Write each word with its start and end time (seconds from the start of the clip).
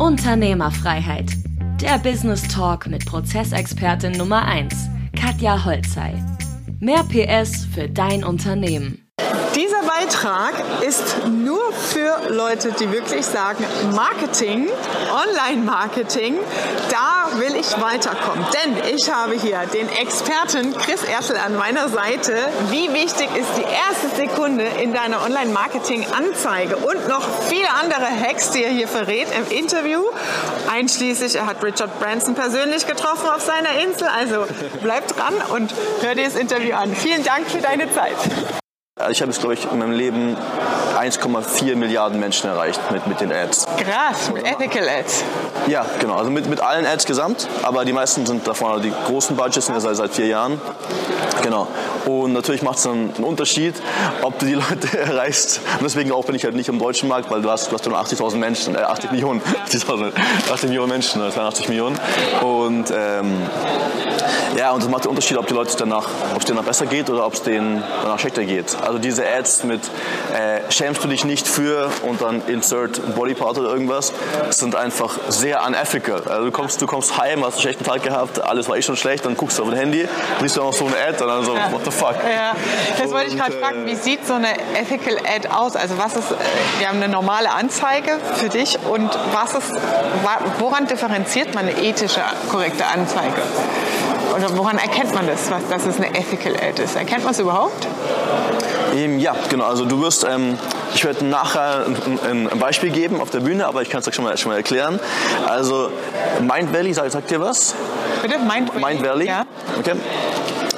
Unternehmerfreiheit. 0.00 1.30
Der 1.82 1.98
Business 1.98 2.48
Talk 2.48 2.86
mit 2.86 3.04
Prozessexpertin 3.04 4.12
Nummer 4.12 4.46
1, 4.46 4.88
Katja 5.14 5.62
Holzei. 5.62 6.14
Mehr 6.78 7.04
PS 7.04 7.66
für 7.66 7.86
dein 7.86 8.24
Unternehmen. 8.24 9.09
Beitrag 10.00 10.54
ist 10.80 11.26
nur 11.26 11.60
für 11.72 12.32
Leute, 12.32 12.72
die 12.72 12.90
wirklich 12.90 13.26
sagen, 13.26 13.66
Marketing, 13.94 14.68
Online-Marketing, 15.12 16.38
da 16.90 17.38
will 17.38 17.54
ich 17.54 17.78
weiterkommen. 17.78 18.46
Denn 18.64 18.94
ich 18.94 19.12
habe 19.12 19.34
hier 19.34 19.66
den 19.66 19.88
Experten 19.90 20.74
Chris 20.78 21.02
Erschel 21.04 21.36
an 21.36 21.54
meiner 21.54 21.90
Seite. 21.90 22.32
Wie 22.70 22.92
wichtig 22.94 23.28
ist 23.36 23.50
die 23.58 23.62
erste 23.62 24.16
Sekunde 24.16 24.64
in 24.82 24.94
deiner 24.94 25.22
Online-Marketing-Anzeige? 25.22 26.76
Und 26.76 27.08
noch 27.08 27.26
viele 27.48 27.68
andere 27.82 28.06
Hacks, 28.06 28.52
die 28.52 28.64
er 28.64 28.70
hier 28.70 28.88
verrät 28.88 29.28
im 29.36 29.54
Interview. 29.54 30.02
Einschließlich, 30.72 31.36
er 31.36 31.44
hat 31.44 31.62
Richard 31.62 32.00
Branson 32.00 32.34
persönlich 32.34 32.86
getroffen 32.86 33.28
auf 33.28 33.42
seiner 33.42 33.82
Insel. 33.84 34.08
Also 34.08 34.46
bleibt 34.82 35.18
dran 35.18 35.34
und 35.50 35.74
hör 36.00 36.14
dir 36.14 36.24
das 36.24 36.36
Interview 36.36 36.74
an. 36.74 36.94
Vielen 36.96 37.22
Dank 37.22 37.50
für 37.50 37.60
deine 37.60 37.92
Zeit. 37.92 38.16
Ich 39.08 39.22
habe 39.22 39.30
jetzt, 39.30 39.40
glaube 39.40 39.54
ich, 39.54 39.64
in 39.70 39.78
meinem 39.78 39.92
Leben 39.92 40.36
1,4 41.00 41.76
Milliarden 41.76 42.20
Menschen 42.20 42.50
erreicht 42.50 42.78
mit, 42.90 43.06
mit 43.06 43.20
den 43.20 43.32
Ads. 43.32 43.66
Krass, 43.78 44.30
mit 44.32 44.44
Ethical 44.44 44.86
Ads. 44.86 45.24
Ja, 45.66 45.86
genau. 45.98 46.16
Also 46.16 46.30
mit, 46.30 46.48
mit 46.48 46.60
allen 46.60 46.84
Ads 46.84 47.06
gesamt, 47.06 47.48
aber 47.62 47.84
die 47.84 47.92
meisten 47.92 48.26
sind 48.26 48.46
davon, 48.46 48.70
also 48.70 48.82
die 48.82 48.92
großen 49.06 49.34
Budgets 49.36 49.66
sind 49.66 49.74
ja 49.74 49.80
seit, 49.80 49.96
seit 49.96 50.12
vier 50.12 50.26
Jahren. 50.26 50.60
Genau. 51.42 51.68
Und 52.04 52.32
natürlich 52.32 52.62
macht 52.62 52.76
es 52.76 52.82
dann 52.82 53.14
einen 53.14 53.24
Unterschied, 53.24 53.74
ob 54.22 54.38
du 54.38 54.46
die 54.46 54.54
Leute 54.54 54.98
erreichst. 54.98 55.60
Und 55.78 55.84
deswegen 55.84 56.12
auch 56.12 56.24
bin 56.24 56.34
ich 56.34 56.44
halt 56.44 56.54
nicht 56.54 56.68
im 56.68 56.78
deutschen 56.78 57.08
Markt, 57.08 57.30
weil 57.30 57.40
du 57.40 57.50
hast, 57.50 57.70
du 57.70 57.74
hast 57.74 57.86
nur 57.86 57.98
80.000 57.98 58.36
Menschen, 58.36 58.74
äh, 58.74 58.78
80 58.78 59.12
Millionen, 59.12 59.40
80, 59.64 59.84
80 59.88 60.68
Millionen 60.68 60.90
Menschen, 60.90 61.20
82 61.20 61.68
Millionen. 61.68 61.98
Und 62.42 62.92
ähm, 62.94 63.36
ja, 64.56 64.72
und 64.72 64.82
das 64.82 64.90
macht 64.90 65.04
den 65.04 65.10
Unterschied, 65.10 65.36
ob 65.38 65.46
die 65.46 65.54
Leute 65.54 65.76
danach, 65.78 66.08
ob 66.34 66.40
es 66.40 66.44
denen 66.44 66.62
besser 66.64 66.86
geht 66.86 67.08
oder 67.08 67.26
ob 67.26 67.34
es 67.34 67.42
denen 67.42 67.82
danach 68.02 68.18
schlechter 68.18 68.44
geht. 68.44 68.76
Also 68.82 68.98
diese 68.98 69.24
Ads 69.26 69.64
mit 69.64 69.80
äh, 70.34 70.60
schämst 70.90 71.04
du 71.04 71.08
dich 71.08 71.24
nicht 71.24 71.46
für 71.46 71.88
und 72.02 72.20
dann 72.20 72.42
insert 72.48 73.14
Bodypart 73.14 73.56
oder 73.58 73.70
irgendwas, 73.70 74.12
sind 74.50 74.74
einfach 74.74 75.18
sehr 75.28 75.64
unethical. 75.64 76.20
Also 76.26 76.46
du 76.46 76.50
kommst, 76.50 76.82
du 76.82 76.86
kommst 76.88 77.16
heim, 77.16 77.44
hast 77.44 77.54
einen 77.54 77.62
schlechten 77.62 77.84
Tag 77.84 78.02
gehabt, 78.02 78.42
alles 78.42 78.68
war 78.68 78.76
eh 78.76 78.82
schon 78.82 78.96
schlecht, 78.96 79.24
dann 79.24 79.36
guckst 79.36 79.60
du 79.60 79.62
auf 79.62 79.70
dein 79.70 79.78
Handy, 79.78 80.08
siehst 80.40 80.56
du 80.56 80.62
noch 80.62 80.72
so 80.72 80.86
eine 80.86 80.96
Ad 80.96 81.22
und 81.22 81.28
dann 81.28 81.44
so, 81.44 81.52
what 81.70 81.84
the 81.84 81.92
fuck. 81.92 82.16
Ja, 82.16 82.56
das 83.00 83.12
wollte 83.12 83.28
ich 83.28 83.36
gerade 83.36 83.54
äh, 83.54 83.60
fragen, 83.60 83.86
wie 83.86 83.94
sieht 83.94 84.26
so 84.26 84.34
eine 84.34 84.48
Ethical 84.74 85.16
Ad 85.18 85.48
aus? 85.48 85.76
Also 85.76 85.96
was 85.96 86.16
ist, 86.16 86.32
äh, 86.32 86.34
wir 86.80 86.88
haben 86.88 86.96
eine 87.00 87.08
normale 87.08 87.52
Anzeige 87.52 88.18
für 88.34 88.48
dich 88.48 88.76
und 88.90 89.10
was 89.32 89.54
ist, 89.54 89.72
woran 90.58 90.88
differenziert 90.88 91.54
man 91.54 91.68
eine 91.68 91.80
ethische, 91.80 92.20
korrekte 92.50 92.84
Anzeige? 92.84 93.42
Oder 94.34 94.56
woran 94.56 94.78
erkennt 94.78 95.14
man 95.14 95.28
das, 95.28 95.50
was, 95.50 95.68
dass 95.68 95.86
es 95.86 95.98
eine 95.98 96.16
Ethical 96.18 96.54
Ad 96.56 96.82
ist? 96.82 96.96
Erkennt 96.96 97.22
man 97.22 97.32
es 97.32 97.38
überhaupt? 97.38 97.86
Ja, 99.18 99.34
genau. 99.48 99.66
Also 99.66 99.84
du 99.84 100.00
wirst, 100.00 100.26
ähm, 100.28 100.58
ich 100.94 101.04
werde 101.04 101.24
nachher 101.24 101.86
ein, 102.28 102.48
Beispiel 102.58 102.90
geben 102.90 103.20
auf 103.20 103.30
der 103.30 103.40
Bühne, 103.40 103.66
aber 103.66 103.82
ich 103.82 103.90
kann 103.90 104.00
es 104.00 104.08
euch 104.08 104.14
schon 104.14 104.24
mal, 104.24 104.36
schon 104.36 104.50
mal 104.50 104.56
erklären. 104.56 104.98
Also 105.46 105.90
Mind 106.40 106.72
Valley, 106.72 106.92
sagt, 106.92 107.12
sagt 107.12 107.30
ihr 107.30 107.40
was? 107.40 107.74
Bitte, 108.22 108.38
Mind 108.38 108.68
Valley? 108.74 108.80
Mind 108.80 109.02
Valley. 109.02 109.26
Ja. 109.26 109.46
Okay. 109.78 109.94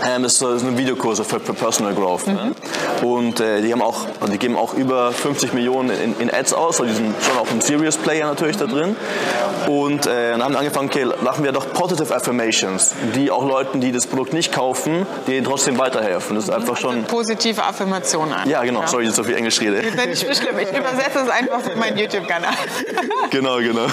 Ähm, 0.04 0.22
das 0.22 0.38
sind 0.38 0.76
Videokurse 0.76 1.24
für, 1.24 1.38
für 1.38 1.54
Personal 1.54 1.94
Growth. 1.94 2.26
Mhm. 2.26 2.34
Ne? 2.34 2.52
Und 3.02 3.40
äh, 3.40 3.60
die, 3.60 3.72
haben 3.72 3.82
auch, 3.82 4.06
die 4.32 4.38
geben 4.38 4.56
auch 4.56 4.74
über 4.74 5.12
50 5.12 5.52
Millionen 5.52 5.90
in, 5.90 6.18
in 6.18 6.32
Ads 6.32 6.54
aus, 6.54 6.80
also 6.80 6.84
die 6.84 6.96
sind 6.96 7.14
schon 7.22 7.38
auch 7.38 7.50
ein 7.50 7.60
Serious 7.60 7.96
Player 7.96 8.26
natürlich 8.26 8.56
da 8.56 8.66
drin. 8.66 8.96
Und 9.68 10.06
äh, 10.06 10.32
dann 10.32 10.42
haben 10.42 10.54
wir 10.54 10.58
angefangen, 10.58 10.88
okay, 10.88 11.06
machen 11.22 11.44
wir 11.44 11.52
doch 11.52 11.72
Positive 11.72 12.14
Affirmations, 12.14 12.94
die 13.14 13.30
auch 13.30 13.46
Leuten, 13.46 13.80
die 13.80 13.92
das 13.92 14.06
Produkt 14.06 14.32
nicht 14.32 14.52
kaufen, 14.52 15.06
denen 15.28 15.44
trotzdem 15.44 15.78
weiterhelfen. 15.78 16.34
Das 16.34 16.44
ist 16.44 16.50
einfach 16.50 16.76
schon... 16.76 16.96
Also 16.96 17.06
positive 17.06 17.62
Affirmationen. 17.62 18.48
Ja, 18.48 18.64
genau. 18.64 18.80
Ja. 18.80 18.88
Sorry, 18.88 19.04
dass 19.04 19.12
ich 19.12 19.16
so 19.16 19.24
viel 19.24 19.36
Englisch 19.36 19.60
rede. 19.60 19.82
Das 19.82 20.06
ist 20.06 20.26
nicht 20.26 20.42
schlimm. 20.42 20.58
Ich 20.58 20.68
übersetze 20.68 21.20
es 21.20 21.28
einfach 21.28 21.56
auf 21.56 21.76
meinen 21.76 21.96
YouTube-Kanal. 21.96 22.54
genau, 23.30 23.58
genau. 23.58 23.86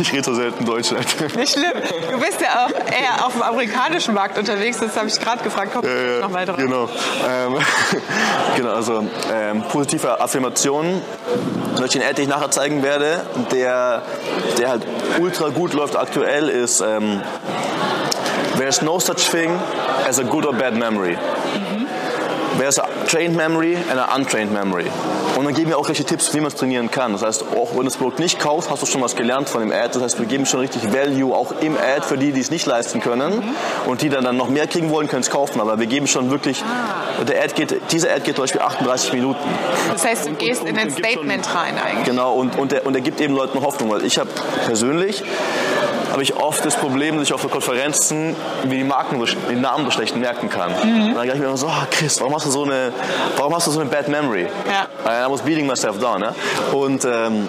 Ich 0.00 0.12
rede 0.12 0.24
so 0.24 0.34
selten 0.34 0.64
Deutsch. 0.64 0.92
Nicht 1.36 1.52
schlimm. 1.52 1.72
Du 2.10 2.18
bist 2.18 2.40
ja 2.40 2.66
auch 2.66 2.81
eher 2.90 3.26
auf 3.26 3.32
dem 3.32 3.42
amerikanischen 3.42 4.14
Markt 4.14 4.38
unterwegs, 4.38 4.78
das 4.78 4.96
habe 4.96 5.08
ich 5.08 5.18
gerade 5.18 5.42
gefragt. 5.42 5.72
Komm, 5.74 5.84
äh, 5.84 6.20
nochmal 6.20 6.46
drauf. 6.46 6.56
Genau. 6.56 6.88
Ähm, 7.28 7.56
genau, 8.56 8.74
also 8.74 9.04
ähm, 9.32 9.62
positive 9.70 10.20
Affirmationen, 10.20 11.02
die 11.78 11.84
ich 11.84 11.90
den 11.90 12.02
Ad, 12.02 12.14
den 12.14 12.24
ich 12.24 12.28
nachher 12.28 12.50
zeigen 12.50 12.82
werde, 12.82 13.24
der, 13.50 14.02
der 14.58 14.68
halt 14.68 14.86
ultra 15.18 15.48
gut 15.48 15.72
läuft 15.72 15.96
aktuell, 15.96 16.48
ist 16.48 16.80
ähm, 16.80 17.22
There's 18.56 18.82
no 18.82 18.98
such 18.98 19.30
thing 19.30 19.50
as 20.06 20.18
a 20.18 20.24
good 20.24 20.44
or 20.44 20.52
bad 20.52 20.76
memory. 20.76 21.16
There's 22.58 22.78
a 22.78 22.86
trained 23.06 23.36
memory 23.36 23.76
and 23.76 23.98
an 23.98 24.20
untrained 24.20 24.52
memory. 24.52 24.86
Und 25.36 25.44
dann 25.44 25.54
geben 25.54 25.70
wir 25.70 25.78
auch 25.78 25.88
welche 25.88 26.04
Tipps, 26.04 26.34
wie 26.34 26.38
man 26.38 26.48
es 26.48 26.54
trainieren 26.54 26.90
kann. 26.90 27.12
Das 27.12 27.22
heißt, 27.22 27.44
auch 27.56 27.70
wenn 27.70 27.78
du 27.78 27.84
das 27.84 27.96
Produkt 27.96 28.18
nicht 28.18 28.38
kaufst, 28.38 28.70
hast 28.70 28.82
du 28.82 28.86
schon 28.86 29.00
was 29.00 29.16
gelernt 29.16 29.48
von 29.48 29.60
dem 29.60 29.72
Ad. 29.72 29.90
Das 29.94 30.02
heißt, 30.02 30.18
wir 30.18 30.26
geben 30.26 30.46
schon 30.46 30.60
richtig 30.60 30.92
Value 30.92 31.34
auch 31.34 31.52
im 31.60 31.76
Ad 31.76 32.06
für 32.06 32.18
die, 32.18 32.32
die 32.32 32.40
es 32.40 32.50
nicht 32.50 32.66
leisten 32.66 33.00
können 33.00 33.36
mhm. 33.36 33.90
und 33.90 34.02
die 34.02 34.08
dann, 34.08 34.24
dann 34.24 34.36
noch 34.36 34.48
mehr 34.48 34.66
kriegen 34.66 34.90
wollen, 34.90 35.08
können 35.08 35.22
es 35.22 35.30
kaufen. 35.30 35.60
Aber 35.60 35.78
wir 35.78 35.86
geben 35.86 36.06
schon 36.06 36.30
wirklich, 36.30 36.62
ah. 36.62 37.24
der 37.24 37.42
Ad 37.42 37.54
geht, 37.54 37.80
diese 37.90 38.10
Ad 38.10 38.20
geht 38.20 38.36
zum 38.36 38.42
Beispiel 38.44 38.60
38 38.60 39.12
Minuten. 39.14 39.40
Das 39.90 40.04
heißt, 40.04 40.26
du 40.26 40.34
gehst 40.34 40.62
und, 40.62 40.68
und, 40.68 40.74
in 40.74 40.78
ein 40.78 40.90
Statement 40.90 41.46
schon, 41.46 41.56
rein 41.56 41.78
eigentlich. 41.78 42.04
Genau, 42.04 42.34
und, 42.34 42.58
und, 42.58 42.72
der, 42.72 42.86
und 42.86 42.92
der 42.92 43.02
gibt 43.02 43.20
eben 43.20 43.34
Leuten 43.34 43.60
Hoffnung, 43.62 43.90
weil 43.90 44.04
ich 44.04 44.18
habe 44.18 44.30
persönlich 44.66 45.24
habe 46.12 46.22
ich 46.22 46.36
oft 46.36 46.62
das 46.64 46.76
Problem, 46.76 47.16
dass 47.16 47.26
ich 47.26 47.32
auf 47.32 47.50
Konferenzen 47.50 48.36
wie 48.64 48.76
die 48.76 48.84
Marken, 48.84 49.24
die 49.50 49.56
Namen 49.56 49.86
so 49.86 49.90
schlecht 49.90 50.14
merken 50.14 50.50
kann. 50.50 50.70
Mhm. 50.70 51.06
Und 51.06 51.14
dann 51.14 51.22
denke 51.22 51.32
ich 51.34 51.40
mir 51.40 51.46
immer 51.46 51.56
so, 51.56 51.68
oh 51.68 51.86
Chris, 51.90 52.20
warum 52.20 52.34
hast 52.34 52.44
du 52.44 52.50
so 52.50 52.64
eine, 52.64 52.92
warum 53.38 53.54
hast 53.54 53.66
du 53.66 53.70
so 53.70 53.80
eine 53.80 53.88
bad 53.88 54.08
memory? 54.08 54.46
Ja. 54.68 55.26
I 55.26 55.30
was 55.30 55.40
beating 55.40 55.66
myself 55.66 55.98
down. 55.98 56.20
Ne? 56.20 56.34
Und, 56.72 57.06
ähm, 57.06 57.48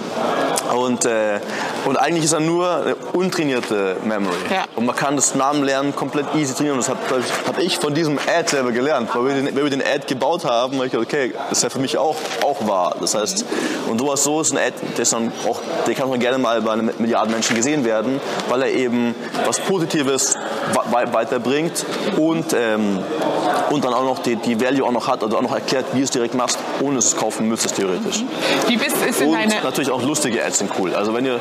und, 0.74 1.04
äh, 1.06 1.40
und 1.84 1.98
eigentlich 1.98 2.24
ist 2.24 2.32
er 2.32 2.40
nur 2.40 2.78
eine 2.78 2.96
untrainierte 3.12 3.98
Memory. 4.06 4.38
Ja. 4.50 4.64
Und 4.78 4.86
man 4.86 4.96
kann 4.96 5.18
das 5.18 5.36
Namenlernen 5.36 5.94
komplett 5.94 6.34
easy 6.36 6.54
trainieren. 6.54 6.78
Das 6.78 6.88
habe 6.88 7.00
hab 7.46 7.60
ich 7.60 7.78
von 7.80 7.94
diesem 7.94 8.18
Ad 8.18 8.50
selber 8.50 8.72
gelernt. 8.72 9.10
Weil 9.14 9.26
wir 9.26 9.34
den, 9.36 9.56
weil 9.58 9.64
wir 9.64 9.72
den 9.72 9.82
Ad 9.82 10.06
gebaut 10.08 10.46
haben, 10.46 10.76
habe 10.76 10.86
ich 10.86 10.92
gedacht, 10.94 11.08
okay, 11.08 11.34
das 11.50 11.58
ist 11.58 11.64
ja 11.64 11.70
für 11.70 11.80
mich 11.80 11.98
auch, 11.98 12.16
auch 12.42 12.66
wahr. 12.66 12.96
Das 13.02 13.14
heißt, 13.14 13.46
und 13.90 14.00
sowas 14.00 14.24
so 14.24 14.40
ist 14.40 14.54
ein 14.54 14.58
Ad, 14.58 14.74
der, 14.98 15.06
dann 15.06 15.34
auch, 15.48 15.60
der 15.86 15.94
kann 15.96 16.10
auch 16.10 16.18
gerne 16.18 16.38
mal 16.38 16.62
bei 16.62 16.72
einem 16.72 16.92
Milliarden 16.98 17.34
Menschen 17.34 17.56
gesehen 17.58 17.84
werden, 17.84 18.22
weil 18.54 18.62
er 18.62 18.72
eben 18.72 19.16
was 19.48 19.60
Positives 19.60 20.38
weiterbringt 20.92 21.84
und, 22.18 22.54
ähm, 22.54 23.00
und 23.72 23.84
dann 23.84 23.94
auch 23.96 24.04
noch 24.04 24.20
die, 24.20 24.36
die 24.36 24.62
Value 24.62 24.86
auch 24.86 24.92
noch 24.92 25.08
hat, 25.08 25.24
also 25.24 25.38
auch 25.38 25.42
noch 25.42 25.56
erklärt, 25.56 25.86
wie 25.94 25.98
du 25.98 26.04
es 26.04 26.12
direkt 26.12 26.36
machst, 26.36 26.60
ohne 26.80 27.00
es 27.00 27.18
kaufen 27.18 27.48
müsstest 27.48 27.78
theoretisch. 27.78 28.24
Wie 28.68 28.78
bist 28.78 28.96
in 29.22 29.30
und 29.30 29.64
natürlich 29.64 29.90
auch 29.90 30.04
lustige 30.04 30.46
Ads 30.46 30.60
sind 30.60 30.72
cool. 30.78 30.94
Also 30.94 31.16
wenn 31.16 31.26
ihr 31.26 31.40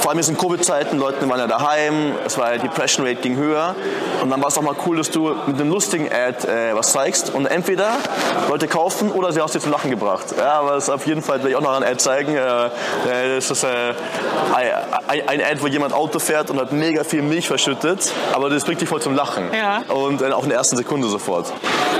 vor 0.00 0.10
allem 0.10 0.18
jetzt 0.18 0.28
in 0.28 0.38
Covid-Zeiten, 0.38 0.98
Leute 0.98 1.28
waren 1.28 1.38
ja 1.38 1.46
daheim, 1.46 2.14
es 2.24 2.38
war 2.38 2.52
die 2.52 2.60
Depression 2.60 3.06
Rate 3.06 3.20
ging 3.20 3.36
höher 3.36 3.74
und 4.22 4.30
dann 4.30 4.40
war 4.40 4.48
es 4.48 4.58
auch 4.58 4.62
mal 4.62 4.74
cool, 4.86 4.96
dass 4.96 5.10
du 5.10 5.34
mit 5.46 5.60
einem 5.60 5.70
lustigen 5.70 6.08
Ad 6.10 6.46
äh, 6.46 6.74
was 6.74 6.92
zeigst 6.92 7.34
und 7.34 7.46
entweder 7.46 7.96
Leute 8.48 8.68
kaufen 8.68 9.10
oder 9.10 9.32
sie 9.32 9.40
hast 9.40 9.54
dir 9.54 9.60
zum 9.60 9.72
Lachen 9.72 9.90
gebracht. 9.90 10.34
Ja, 10.36 10.60
aber 10.60 10.72
das 10.72 10.88
auf 10.88 11.06
jeden 11.06 11.22
Fall, 11.22 11.42
will 11.42 11.50
ich 11.50 11.56
auch 11.56 11.60
noch 11.60 11.74
ein 11.74 11.82
Ad 11.82 11.98
zeigen. 11.98 12.34
Äh, 12.36 12.70
das 13.36 13.50
ist 13.50 13.64
äh, 13.64 13.94
ein, 15.06 15.40
Ad, 15.42 15.60
wo 15.60 15.66
jemand 15.66 15.92
Auto 15.92 16.18
fährt 16.18 16.50
und 16.50 16.60
hat 16.60 16.72
mega 16.72 17.04
viel 17.04 17.22
Milch 17.22 17.48
verschüttet, 17.48 18.12
aber 18.32 18.50
das 18.50 18.64
bringt 18.64 18.80
dich 18.80 18.88
voll 18.88 19.02
zum 19.02 19.14
Lachen. 19.14 19.50
Ja. 19.52 19.82
Und 19.88 20.22
äh, 20.22 20.30
auch 20.32 20.44
in 20.44 20.50
der 20.50 20.58
ersten 20.58 20.76
Sekunde 20.76 21.08
sofort. 21.08 21.52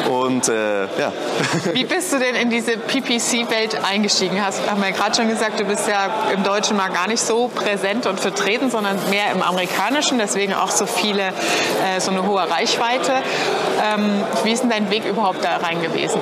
Und 0.09 0.49
äh, 0.49 0.82
ja. 0.99 1.12
Wie 1.72 1.84
bist 1.84 2.12
du 2.12 2.19
denn 2.19 2.34
in 2.34 2.50
diese 2.50 2.76
PPC-Welt 2.76 3.78
eingestiegen? 3.84 4.44
Hast, 4.44 4.69
haben 4.70 4.81
wir 4.81 4.91
ja 4.91 4.97
gerade 4.97 5.15
schon 5.15 5.28
gesagt, 5.28 5.60
du 5.60 5.65
bist 5.65 5.88
ja 5.88 6.32
im 6.32 6.43
Deutschen 6.44 6.76
mal 6.76 6.88
gar 6.88 7.09
nicht 7.09 7.20
so 7.20 7.49
präsent 7.49 7.88
präsent 7.88 8.06
und 8.06 8.21
vertreten, 8.21 8.70
sondern 8.70 8.96
mehr 9.11 9.32
im 9.32 9.43
amerikanischen, 9.43 10.19
deswegen 10.19 10.55
auch 10.55 10.70
so 10.70 10.87
viele, 10.87 11.29
äh, 11.29 12.00
so 12.00 12.11
eine 12.11 12.26
hohe 12.26 12.49
Reichweite. 12.49 13.14
Ähm, 13.82 14.25
wie 14.44 14.52
ist 14.52 14.62
denn 14.62 14.70
dein 14.70 14.90
Weg 14.90 15.05
überhaupt 15.06 15.43
da 15.43 15.56
rein 15.56 15.81
gewesen? 15.82 16.20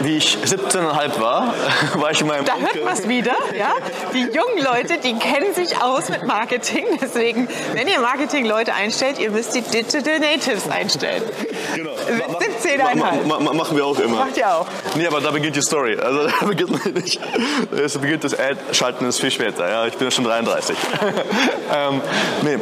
Wie 0.00 0.16
ich 0.16 0.38
17,5 0.44 1.20
war, 1.20 1.54
war 1.94 2.10
ich 2.10 2.20
in 2.20 2.26
meinem 2.26 2.44
Da 2.44 2.56
hört 2.56 2.82
man 2.84 2.94
es 2.94 3.06
wieder, 3.06 3.34
ja? 3.56 3.72
Die 4.14 4.20
jungen 4.20 4.64
Leute, 4.64 4.98
die 4.98 5.14
kennen 5.14 5.54
sich 5.54 5.80
aus 5.82 6.08
mit 6.08 6.24
Marketing. 6.24 6.86
Deswegen, 7.00 7.48
wenn 7.74 7.86
ihr 7.86 8.00
Marketing-Leute 8.00 8.72
einstellt, 8.72 9.18
ihr 9.18 9.30
müsst 9.30 9.54
die 9.54 9.60
Digital 9.60 10.18
Natives 10.18 10.70
einstellen. 10.70 11.22
Genau. 11.74 11.90
Mit 12.10 12.26
17,5. 12.64 13.26
Ma 13.26 13.38
ma 13.40 13.52
machen 13.52 13.76
wir 13.76 13.84
auch 13.84 13.98
immer. 13.98 14.24
Macht 14.24 14.36
ihr 14.38 14.50
auch. 14.50 14.66
Nee, 14.94 15.06
aber 15.06 15.20
da 15.20 15.30
beginnt 15.30 15.56
die 15.56 15.62
Story. 15.62 15.98
Also 15.98 16.28
da 16.40 16.46
beginnt 16.46 16.94
nicht. 16.94 17.20
Es 17.76 17.98
beginnt 17.98 18.24
das 18.24 18.38
Ad-Schalten 18.38 19.04
ist 19.06 19.20
viel 19.20 19.30
später. 19.30 19.68
Ja, 19.68 19.86
ich 19.86 19.94
bin 19.94 20.06
ja 20.06 20.10
schon 20.10 20.24
33. 20.24 20.76
ähm, 21.74 22.00
nee. 22.42 22.58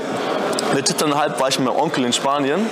Mit 0.75 0.89
17,5 0.89 1.41
war 1.41 1.49
ich 1.49 1.59
mit 1.59 1.69
meinem 1.69 1.81
Onkel 1.81 2.05
in 2.05 2.13
Spanien 2.13 2.67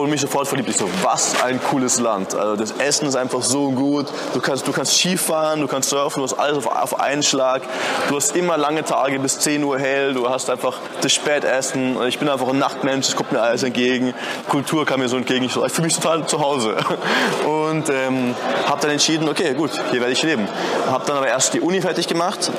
und 0.00 0.10
mich 0.10 0.20
sofort 0.20 0.48
verliebt. 0.48 0.68
Ich 0.68 0.76
so, 0.76 0.88
was 1.02 1.42
ein 1.42 1.60
cooles 1.62 2.00
Land. 2.00 2.34
Also 2.34 2.56
das 2.56 2.72
Essen 2.72 3.06
ist 3.06 3.16
einfach 3.16 3.42
so 3.42 3.70
gut. 3.70 4.06
Du 4.32 4.40
kannst, 4.40 4.66
du 4.66 4.72
kannst 4.72 4.98
Skifahren, 4.98 5.60
du 5.60 5.68
kannst 5.68 5.90
surfen, 5.90 6.20
du 6.20 6.24
hast 6.24 6.38
alles 6.38 6.58
auf, 6.58 6.66
auf 6.66 7.00
einen 7.00 7.22
Schlag. 7.22 7.62
Du 8.08 8.16
hast 8.16 8.34
immer 8.36 8.56
lange 8.56 8.84
Tage 8.84 9.18
bis 9.18 9.38
10 9.40 9.62
Uhr 9.62 9.78
hell. 9.78 10.14
Du 10.14 10.28
hast 10.28 10.50
einfach 10.50 10.78
das 11.00 11.12
Spätessen. 11.12 11.96
Ich 12.06 12.18
bin 12.18 12.28
einfach 12.28 12.48
ein 12.48 12.58
Nachtmensch, 12.58 13.08
es 13.08 13.16
kommt 13.16 13.32
mir 13.32 13.40
alles 13.40 13.62
entgegen. 13.62 14.14
Kultur 14.48 14.84
kam 14.84 15.00
mir 15.00 15.08
so 15.08 15.16
entgegen. 15.16 15.44
Ich, 15.44 15.52
so, 15.52 15.64
ich 15.64 15.72
fühle 15.72 15.86
mich 15.86 15.96
total 15.96 16.26
zu 16.26 16.40
Hause. 16.40 16.76
Und 17.44 17.88
ähm, 17.90 18.34
habe 18.66 18.80
dann 18.80 18.90
entschieden, 18.90 19.28
okay, 19.28 19.54
gut, 19.54 19.70
hier 19.90 20.00
werde 20.00 20.12
ich 20.12 20.22
leben. 20.22 20.48
Habe 20.90 21.04
dann 21.06 21.16
aber 21.16 21.28
erst 21.28 21.54
die 21.54 21.60
Uni 21.60 21.80
fertig 21.80 22.08
gemacht 22.08 22.50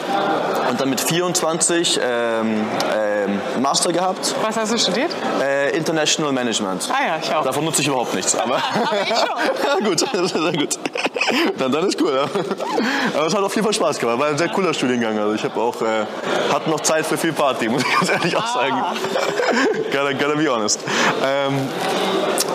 und 0.69 0.81
dann 0.81 0.89
mit 0.89 0.99
24 0.99 1.99
ähm, 2.01 2.65
ähm, 2.95 3.41
Master 3.61 3.91
gehabt. 3.91 4.35
Was 4.41 4.57
hast 4.57 4.73
du 4.73 4.77
studiert? 4.77 5.11
Äh, 5.41 5.75
International 5.77 6.31
Management. 6.31 6.89
Ah 6.91 7.05
ja, 7.07 7.24
ich 7.25 7.35
auch. 7.35 7.43
Davon 7.43 7.65
nutze 7.65 7.81
ich 7.81 7.87
überhaupt 7.87 8.13
nichts. 8.13 8.35
Aber, 8.35 8.55
aber 8.73 9.01
ich 9.01 9.09
schon. 9.09 9.83
gut, 9.85 9.99
sehr 9.99 10.51
gut. 10.53 10.79
Dann, 11.57 11.71
dann 11.71 11.87
ist 11.87 12.01
cool. 12.01 12.13
Ja. 12.15 12.23
Aber 13.15 13.27
es 13.27 13.33
hat 13.33 13.43
auf 13.43 13.55
jeden 13.55 13.65
Fall 13.65 13.73
Spaß 13.73 13.99
gemacht. 13.99 14.19
War 14.19 14.27
ein 14.27 14.37
sehr 14.37 14.49
cooler 14.49 14.73
Studiengang. 14.73 15.17
Also 15.19 15.33
ich 15.33 15.43
habe 15.43 15.59
auch 15.59 15.81
äh, 15.81 16.05
hatte 16.51 16.69
noch 16.69 16.81
Zeit 16.81 17.05
für 17.05 17.17
viel 17.17 17.33
Party, 17.33 17.69
muss 17.69 17.83
ich 17.83 17.93
ganz 17.93 18.09
ehrlich 18.09 18.35
auch 18.35 18.47
sagen. 18.47 18.75
Ah. 18.75 18.93
gotta, 19.91 20.13
gotta 20.13 20.35
be 20.35 20.47
honest. 20.47 20.79
Ähm, 21.23 21.69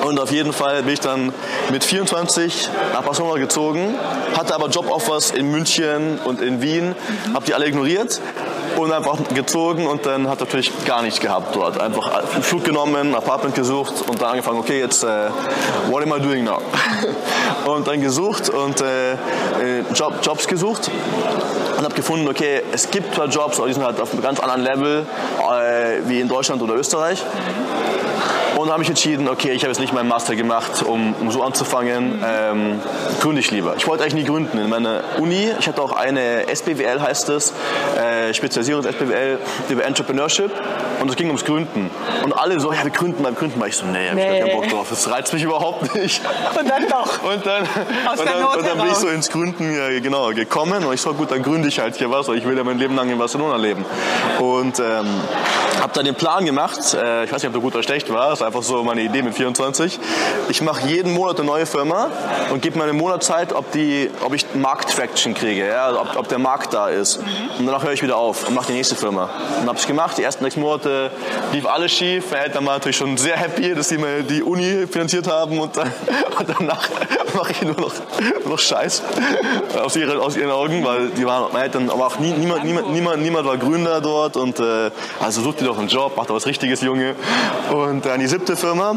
und 0.04 0.18
auf 0.18 0.30
jeden 0.30 0.52
Fall 0.52 0.82
bin 0.82 0.94
ich 0.94 1.00
dann 1.00 1.32
mit 1.70 1.84
24 1.84 2.68
nach 2.94 3.02
Barcelona 3.02 3.38
gezogen, 3.38 3.94
hatte 4.36 4.54
aber 4.54 4.68
Joboffers 4.68 5.30
in 5.30 5.50
München 5.50 6.18
und 6.24 6.40
in 6.40 6.62
Wien, 6.62 6.94
habe 7.34 7.44
die 7.44 7.54
alle 7.54 7.66
ignoriert 7.66 8.20
und 8.80 8.92
einfach 8.92 9.18
gezogen 9.34 9.86
und 9.86 10.06
dann 10.06 10.28
hat 10.28 10.40
natürlich 10.40 10.72
gar 10.84 11.02
nichts 11.02 11.20
gehabt 11.20 11.54
dort. 11.54 11.80
Einfach 11.80 12.32
einen 12.32 12.42
Flug 12.42 12.64
genommen, 12.64 13.14
Apartment 13.14 13.54
gesucht 13.54 13.94
und 14.08 14.20
dann 14.20 14.30
angefangen, 14.30 14.58
okay, 14.58 14.78
jetzt, 14.80 15.04
äh, 15.04 15.28
what 15.88 16.02
am 16.02 16.12
I 16.16 16.20
doing 16.20 16.44
now? 16.44 16.60
und 17.66 17.86
dann 17.86 18.00
gesucht 18.00 18.48
und 18.48 18.80
äh, 18.80 19.12
äh, 19.12 19.16
Job, 19.94 20.14
Jobs 20.22 20.46
gesucht 20.46 20.90
und 21.76 21.84
habe 21.84 21.94
gefunden, 21.94 22.28
okay, 22.28 22.62
es 22.72 22.90
gibt 22.90 23.14
zwar 23.14 23.26
Jobs, 23.26 23.58
aber 23.58 23.68
die 23.68 23.74
sind 23.74 23.84
halt 23.84 24.00
auf 24.00 24.12
einem 24.12 24.22
ganz 24.22 24.40
anderen 24.40 24.62
Level 24.62 25.06
äh, 25.40 26.08
wie 26.08 26.20
in 26.20 26.28
Deutschland 26.28 26.62
oder 26.62 26.74
Österreich. 26.74 27.22
Und 28.60 28.70
habe 28.70 28.82
ich 28.82 28.90
entschieden, 28.90 29.26
okay, 29.26 29.52
ich 29.52 29.62
habe 29.62 29.68
jetzt 29.68 29.80
nicht 29.80 29.94
meinen 29.94 30.08
Master 30.08 30.36
gemacht, 30.36 30.82
um, 30.82 31.14
um 31.14 31.30
so 31.30 31.42
anzufangen, 31.42 32.22
ähm, 32.22 32.78
gründe 33.18 33.40
ich 33.40 33.50
lieber. 33.50 33.74
Ich 33.78 33.86
wollte 33.86 34.02
eigentlich 34.02 34.22
nie 34.22 34.24
gründen. 34.24 34.58
In 34.58 34.68
meiner 34.68 35.02
Uni, 35.18 35.48
ich 35.58 35.66
hatte 35.66 35.80
auch 35.80 35.92
eine 35.92 36.46
SBWL, 36.46 37.00
heißt 37.00 37.30
es, 37.30 37.54
äh, 37.96 38.34
Spezialisierung 38.34 38.84
SBWL 38.84 39.38
über 39.70 39.84
Entrepreneurship 39.86 40.50
und 41.00 41.08
es 41.08 41.16
ging 41.16 41.26
ums 41.28 41.44
Gründen. 41.44 41.90
Und 42.22 42.32
alle 42.32 42.60
so, 42.60 42.72
ja, 42.72 42.84
wir 42.84 42.90
gründen 42.90 43.22
wir 43.22 43.32
gründen. 43.32 43.60
Ich 43.66 43.76
so, 43.76 43.86
nee, 43.86 44.08
hab 44.08 44.16
ich 44.16 44.24
Nee. 44.24 44.38
gar 44.38 44.48
keinen 44.48 44.60
Bock 44.60 44.68
drauf, 44.68 44.86
das 44.90 45.10
reizt 45.10 45.32
mich 45.32 45.42
überhaupt 45.42 45.94
nicht. 45.94 46.22
Und 46.58 46.68
dann 46.68 46.86
doch. 46.88 47.22
Und 47.22 47.44
dann, 47.46 47.62
Aus 47.62 48.20
und 48.20 48.28
dann, 48.28 48.44
und 48.44 48.66
dann 48.66 48.78
bin 48.78 48.86
ich 48.88 48.94
so 48.94 49.08
ins 49.08 49.30
Gründen 49.30 49.74
ja, 49.74 49.98
genau, 50.00 50.28
gekommen 50.28 50.84
und 50.84 50.94
ich 50.94 51.00
so, 51.00 51.12
gut, 51.14 51.30
dann 51.30 51.42
gründe 51.42 51.68
ich 51.68 51.80
halt 51.80 51.96
hier 51.96 52.10
was, 52.10 52.28
ich 52.28 52.44
will 52.44 52.56
ja 52.56 52.64
mein 52.64 52.78
Leben 52.78 52.94
lang 52.96 53.08
in 53.10 53.18
Barcelona 53.18 53.56
leben. 53.56 53.84
Und 54.38 54.78
ähm, 54.78 55.06
habe 55.80 55.92
dann 55.94 56.04
den 56.04 56.14
Plan 56.14 56.44
gemacht, 56.44 56.94
äh, 56.94 57.24
ich 57.24 57.32
weiß 57.32 57.42
nicht, 57.42 57.46
ob 57.46 57.52
der 57.52 57.62
gut 57.62 57.74
oder 57.74 57.82
schlecht 57.82 58.12
war, 58.12 58.30
das 58.30 58.40
ist 58.40 58.46
einfach 58.46 58.62
so 58.62 58.82
meine 58.84 59.00
Idee 59.00 59.22
mit 59.22 59.34
24. 59.34 59.98
Ich 60.48 60.60
mache 60.62 60.86
jeden 60.86 61.14
Monat 61.14 61.38
eine 61.38 61.46
neue 61.46 61.66
Firma 61.66 62.08
und 62.50 62.60
gebe 62.60 62.76
mir 62.76 62.84
eine 62.84 62.92
Monatszeit, 62.92 63.52
ob, 63.52 63.72
die, 63.72 64.10
ob 64.24 64.34
ich 64.34 64.44
Markttraction 64.54 65.34
kriege, 65.34 65.66
ja, 65.66 65.92
ob, 65.98 66.16
ob 66.16 66.28
der 66.28 66.38
Markt 66.38 66.74
da 66.74 66.88
ist. 66.88 67.20
Und 67.58 67.66
danach 67.66 67.82
höre 67.82 67.92
ich 67.92 68.02
wieder 68.02 68.16
auf 68.16 68.46
und 68.48 68.54
mache 68.54 68.66
die 68.68 68.74
nächste 68.74 68.96
Firma. 68.96 69.30
Und 69.60 69.68
habe 69.68 69.78
es 69.78 69.86
gemacht, 69.86 70.18
die 70.18 70.22
ersten 70.22 70.44
sechs 70.44 70.56
Monate 70.56 70.89
lief 71.52 71.66
alles 71.66 71.92
schief. 71.92 72.30
Meine 72.30 72.44
Eltern 72.44 72.66
waren 72.66 72.74
natürlich 72.74 72.96
schon 72.96 73.16
sehr 73.16 73.36
happy, 73.36 73.74
dass 73.74 73.88
sie 73.88 73.98
mir 73.98 74.22
die 74.22 74.42
Uni 74.42 74.86
finanziert 74.86 75.26
haben 75.28 75.58
und, 75.58 75.76
dann, 75.76 75.90
und 76.38 76.48
danach 76.48 76.88
mache 77.34 77.52
ich 77.52 77.62
nur 77.62 77.76
noch, 77.76 77.92
nur 78.44 78.52
noch 78.52 78.58
Scheiß 78.58 79.02
aus, 79.82 79.96
ihre, 79.96 80.20
aus 80.20 80.36
ihren 80.36 80.50
Augen, 80.50 80.84
weil 80.84 81.08
die 81.10 81.24
waren, 81.24 81.52
meine 81.52 81.64
Eltern, 81.64 81.90
aber 81.90 82.06
auch 82.06 82.18
nie, 82.18 82.32
niemand, 82.32 82.64
niemand, 82.64 82.92
niemand, 82.92 83.22
niemand 83.22 83.46
war 83.46 83.56
Gründer 83.56 84.00
dort 84.00 84.36
und 84.36 84.58
äh, 84.60 84.90
also 85.20 85.42
such 85.42 85.56
dir 85.56 85.66
doch 85.66 85.78
einen 85.78 85.88
Job, 85.88 86.12
mach 86.16 86.26
doch 86.26 86.34
was 86.34 86.46
Richtiges, 86.46 86.80
Junge. 86.80 87.14
Und 87.70 88.04
dann 88.06 88.20
die 88.20 88.26
siebte 88.26 88.56
Firma 88.56 88.96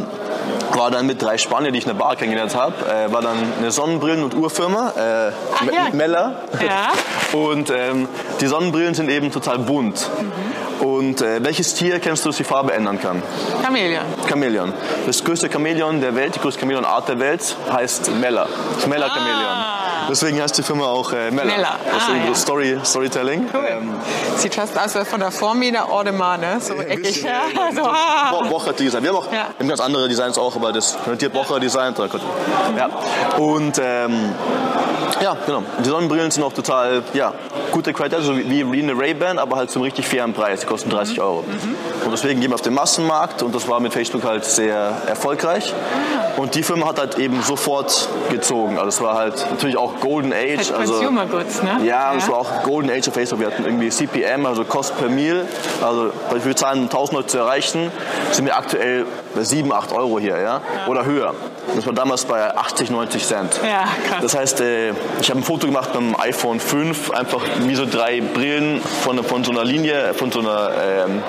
war 0.76 0.92
dann 0.92 1.06
mit 1.06 1.22
drei 1.22 1.38
Spaniern, 1.38 1.74
die 1.74 1.80
ich 1.80 1.86
in 1.86 1.92
der 1.96 2.04
Bar 2.04 2.16
kennengelernt 2.16 2.56
habe, 2.56 2.74
äh, 2.86 3.12
war 3.12 3.22
dann 3.22 3.38
eine 3.60 3.70
Sonnenbrillen- 3.72 4.24
und 4.24 4.34
Uhrfirma, 4.36 4.94
äh, 4.98 5.32
Ach 5.56 5.62
Me- 5.62 5.74
ja. 5.74 5.88
Meller. 5.94 6.36
Ja. 6.66 6.92
Und 7.38 7.72
ähm, 7.72 8.08
die 8.42 8.46
Sonnenbrillen 8.48 8.94
sind 8.94 9.10
eben 9.10 9.32
total 9.32 9.58
bunt. 9.58 10.08
Und 10.82 11.22
äh, 11.22 11.44
welches 11.44 11.74
Tier 11.74 12.00
kennst 12.00 12.26
du, 12.26 12.30
das 12.30 12.38
die 12.38 12.44
Farbe 12.44 12.74
ändern 12.74 13.00
kann? 13.02 13.24
Chamäleon. 13.64 14.04
Chamäleon. 14.30 14.74
Das 15.08 15.24
größte 15.24 15.50
Chamäleon 15.52 16.00
der 16.02 16.16
Welt, 16.16 16.36
die 16.36 16.40
größte 16.40 16.60
Chamäleonart 16.60 17.08
der 17.10 17.20
Welt, 17.20 17.56
heißt 17.72 18.12
Meller. 18.20 18.48
Das 18.76 18.86
Meller-Chamäleon. 18.86 19.58
Deswegen 20.10 20.42
heißt 20.42 20.58
die 20.58 20.64
Firma 20.64 20.86
auch 20.86 21.12
äh, 21.14 21.32
Meller. 21.32 21.46
Meller. 21.56 21.76
Das 21.86 22.04
ist 22.04 22.10
Ah, 22.10 22.16
eben 22.16 22.28
ja. 22.28 22.36
Story, 22.36 22.78
Storytelling. 22.84 23.50
Cool. 23.54 23.66
Ähm, 23.70 23.94
Sieht 24.38 24.56
fast 24.56 24.78
aus 24.78 24.96
wie 24.96 25.06
von 25.06 25.20
der 25.20 25.32
Form 25.32 25.62
wie 25.62 25.68
eine 25.70 25.90
Audemars, 25.90 26.40
ne? 26.40 26.58
So 26.60 26.74
eckig. 26.76 27.24
Ja, 27.24 27.42
so, 27.76 27.84
ah. 27.84 28.32
Bo- 28.32 28.50
Boch 28.50 28.68
hat 28.68 28.80
die 28.80 28.86
Design. 28.86 29.04
Wir 29.04 29.10
haben 29.12 29.18
auch 29.18 29.26
Ja. 29.28 29.48
wir 29.58 29.60
haben 29.60 29.68
ganz 29.70 29.80
andere 29.80 30.08
Designs 30.10 30.38
auch, 30.38 30.56
aber 30.56 30.72
das 30.74 30.94
präsentiert 30.98 31.34
Bocher 31.34 31.60
konnte- 31.60 32.20
Ja. 32.78 32.90
Und 33.38 33.80
ähm, 33.84 34.34
ja, 35.22 35.38
genau. 35.46 35.64
Die 35.84 35.90
Sonnenbrillen 35.90 36.32
sind 36.32 36.44
auch 36.44 36.54
total 36.54 37.04
ja, 37.14 37.34
gute 37.72 37.94
Qualität, 37.94 38.24
so 38.24 38.36
wie, 38.38 38.72
wie 38.72 38.82
eine 38.84 38.98
Ray-Ban, 38.98 39.40
aber 39.40 39.56
halt 39.58 39.72
zum 39.72 39.82
richtig 39.84 40.08
fairen 40.08 40.34
Preis. 40.34 40.62
Die 40.62 40.66
kosten 40.66 40.90
30 40.90 41.22
Euro. 41.22 41.44
Und 42.04 42.12
deswegen 42.12 42.42
gehen 42.42 42.50
wir 42.52 42.56
auf 42.56 42.62
den 42.62 42.74
Massenmarkt 42.74 43.44
und 43.44 43.54
das 43.56 43.68
war 43.68 43.80
mit 43.80 43.94
Facebook 43.94 44.24
halt 44.24 44.44
sehr 44.46 44.94
erfolgreich. 45.08 45.74
Und 46.38 46.56
die 46.56 46.64
Firma 46.64 46.88
hat 46.88 47.00
halt 47.00 47.18
eben 47.18 47.42
sofort 47.44 48.10
gezogen. 48.30 48.78
Also 48.78 48.90
es 48.90 49.02
war 49.02 49.16
halt 49.16 49.46
natürlich 49.52 49.78
auch 49.78 50.00
Golden 50.00 50.34
Age. 50.34 50.58
Halt 50.58 50.74
Also, 50.74 50.94
Consumer 50.94 51.26
Goods, 51.26 51.64
ne? 51.64 51.86
ja, 51.86 52.12
und 52.12 52.18
es 52.18 52.28
war 52.28 52.38
auch 52.38 52.64
Golden 52.64 52.90
Age 52.90 53.08
of 53.08 53.14
Facebook. 53.14 53.40
Wir 53.40 53.48
hatten 53.48 53.66
irgendwie 53.66 53.90
CPM, 53.90 54.46
also 54.46 54.64
Cost 54.64 54.98
per 54.98 55.10
Meal. 55.10 55.46
Also 55.82 56.12
weil 56.30 56.44
wir 56.44 56.56
zahlen 56.56 56.84
1000 56.84 57.18
Leute 57.18 57.28
zu 57.28 57.38
erreichen, 57.38 57.92
sind 58.32 58.46
wir 58.46 58.58
aktuell 58.58 59.06
bei 59.34 59.44
7, 59.44 59.72
8 59.72 59.92
Euro 59.94 60.20
hier, 60.20 60.40
ja? 60.40 60.62
Oder 60.88 61.06
höher. 61.06 61.34
Das 61.76 61.86
war 61.86 61.94
damals 61.94 62.26
bei 62.26 62.56
80, 62.56 62.92
90 62.92 63.26
Cent. 63.26 63.60
Ja, 63.64 63.86
krass. 64.08 64.22
Das 64.22 64.36
heißt, 64.36 64.62
äh, 64.62 64.90
ich 65.22 65.30
habe 65.30 65.40
ein 65.40 65.44
Foto 65.44 65.66
gemacht 65.66 65.90
mit 65.96 66.04
dem 66.04 66.20
iPhone 66.20 66.60
5, 66.60 67.12
einfach 67.12 67.42
wie 67.62 67.76
so 67.76 67.86
drei 67.86 68.22
Brillen 68.22 68.82
von, 68.82 69.24
von 69.24 69.44
so 69.44 69.52
einer 69.52 69.64
Linie, 69.64 70.14
von 70.14 70.32
so 70.32 70.40
einer, 70.40 70.72
ähm, 70.82 71.24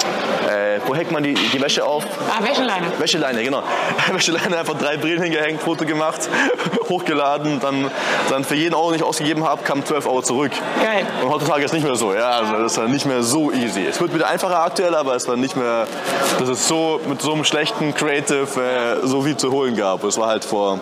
äh, 0.48 0.80
wo 0.86 0.94
hängt 0.94 1.12
man 1.12 1.22
die, 1.22 1.34
die 1.34 1.60
Wäsche 1.62 1.84
auf? 1.84 2.04
Ah, 2.28 2.44
Wäscheleine. 2.44 2.86
Wäscheleine, 2.98 3.42
genau. 3.42 3.62
Wäscheleine, 4.12 4.58
einfach 4.58 4.76
drei 4.76 4.96
Brillen 4.96 5.22
hingehängt, 5.22 5.62
Foto 5.62 5.84
gemacht, 5.84 6.28
hochgeladen, 6.88 7.60
dann, 7.60 7.90
dann 8.28 8.44
für 8.44 8.56
jeden 8.56 8.74
Euro, 8.74 8.90
den 8.90 9.00
ich 9.00 9.04
ausgegeben 9.04 9.44
habe, 9.44 9.62
kamen 9.62 9.84
12 9.84 10.06
Euro 10.06 10.22
zurück. 10.22 10.52
Geil. 10.82 11.06
Und 11.22 11.30
heutzutage 11.30 11.64
ist 11.64 11.70
es 11.70 11.74
nicht 11.74 11.86
mehr 11.86 11.96
so, 11.96 12.12
ja, 12.12 12.30
also 12.30 12.52
das 12.54 12.72
ist 12.72 12.78
dann 12.78 12.90
nicht 12.90 13.06
mehr 13.06 13.22
so 13.22 13.50
easy. 13.50 13.86
Es 13.86 14.00
wird 14.00 14.12
wieder 14.14 14.28
einfacher 14.28 14.60
aktuell, 14.60 14.94
aber 14.94 15.14
es 15.14 15.26
war 15.28 15.36
nicht 15.36 15.56
mehr, 15.56 15.86
dass 16.38 16.48
es 16.48 16.68
so 16.68 17.00
mit 17.08 17.22
so 17.22 17.32
einem 17.32 17.44
schlechten 17.44 17.93
Creative 17.94 18.60
äh, 19.02 19.06
so 19.06 19.22
viel 19.22 19.36
zu 19.36 19.50
holen 19.50 19.76
gab. 19.76 20.04
Es 20.04 20.18
war 20.18 20.28
halt 20.28 20.44
vor, 20.44 20.80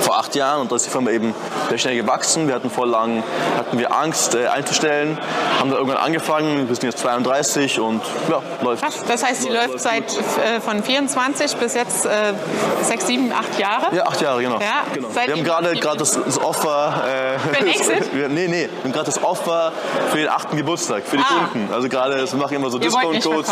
vor 0.00 0.18
acht 0.18 0.34
Jahren 0.34 0.60
und 0.62 0.70
da 0.72 0.76
ist 0.76 0.86
die 0.86 0.90
Firma 0.90 1.10
eben 1.10 1.34
sehr 1.68 1.78
schnell 1.78 1.96
gewachsen. 1.96 2.46
Wir 2.48 2.54
hatten 2.54 2.70
vor 2.70 2.86
lang, 2.86 3.22
hatten 3.56 3.78
wir 3.78 3.92
Angst 3.94 4.34
äh, 4.34 4.46
einzustellen, 4.48 5.18
haben 5.58 5.70
da 5.70 5.76
irgendwann 5.76 5.98
angefangen, 5.98 6.68
wir 6.68 6.74
sind 6.74 6.84
jetzt 6.84 6.98
32 7.00 7.80
und 7.80 8.00
ja, 8.30 8.42
läuft. 8.62 8.82
Krass. 8.82 9.02
Das 9.06 9.24
heißt, 9.24 9.44
die 9.44 9.52
läuft 9.52 9.80
seit 9.80 10.04
äh, 10.16 10.60
von 10.60 10.82
24 10.82 11.56
bis 11.56 11.74
jetzt 11.74 12.06
äh, 12.06 12.10
6, 12.82 13.06
7, 13.06 13.32
8 13.32 13.58
Jahre. 13.58 13.94
Ja, 13.96 14.06
acht 14.06 14.20
Jahre, 14.20 14.42
genau. 14.42 14.58
Ja, 14.60 14.84
genau. 14.94 15.08
Wir 15.14 15.32
haben 15.32 15.44
gerade 15.44 15.74
gerade 15.74 15.98
das, 15.98 16.12
das 16.24 16.40
Offer. 16.40 17.04
Äh, 17.06 17.38
Für 17.38 17.54
den 17.64 17.66
Exit? 17.68 18.12
wir, 18.14 18.28
nee, 18.28 18.46
nee, 18.48 18.68
wir 18.72 18.84
haben 18.84 18.92
gerade 18.92 19.06
das 19.06 19.22
Offer 19.22 19.72
für 20.10 20.18
den 20.18 20.28
achten 20.28 20.56
Geburtstag, 20.56 21.02
für 21.04 21.16
die 21.16 21.22
Ah. 21.22 21.48
Kunden. 21.50 21.72
Also 21.72 21.88
gerade, 21.88 22.30
wir 22.30 22.38
machen 22.38 22.54
immer 22.56 22.70
so 22.70 22.78
Discount-Codes. 22.78 23.48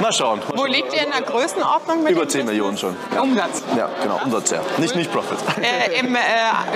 Mal 0.00 0.12
schauen. 0.12 0.38
Mal 0.40 0.46
Wo 0.52 0.56
schauen. 0.62 0.70
liegt 0.70 0.94
ihr 0.94 1.04
in 1.04 1.10
der 1.10 1.22
Größenordnung 1.22 2.05
mit 2.06 2.12
Über 2.16 2.24
dem 2.24 2.28
10 2.30 2.40
Business? 2.40 2.44
Millionen 2.46 2.78
schon. 2.78 2.96
Ja. 3.14 3.20
Umsatz. 3.22 3.62
Ja, 3.76 3.88
genau, 4.02 4.20
Umsatz, 4.24 4.50
ja. 4.50 4.60
Nicht, 4.78 4.94
nicht 4.96 5.12
Profit. 5.12 5.38
Äh, 5.62 5.98
Im 6.00 6.14
äh, 6.14 6.18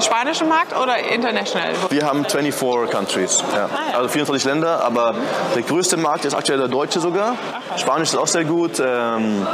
spanischen 0.02 0.48
Markt 0.48 0.76
oder 0.76 0.98
international? 0.98 1.72
Wir 1.90 2.04
haben 2.06 2.24
24 2.24 2.90
Countries, 2.90 3.42
ja. 3.54 3.64
Ah, 3.66 3.90
ja. 3.92 3.96
also 3.96 4.08
24 4.08 4.44
Länder, 4.44 4.82
aber 4.84 5.14
der 5.54 5.62
größte 5.62 5.96
Markt 5.96 6.24
ist 6.24 6.34
aktuell 6.34 6.58
der 6.58 6.68
deutsche 6.68 7.00
sogar. 7.00 7.36
Spanisch 7.76 8.08
ist 8.10 8.16
auch 8.16 8.26
sehr 8.26 8.44
gut, 8.44 8.80
ähm, 8.84 9.46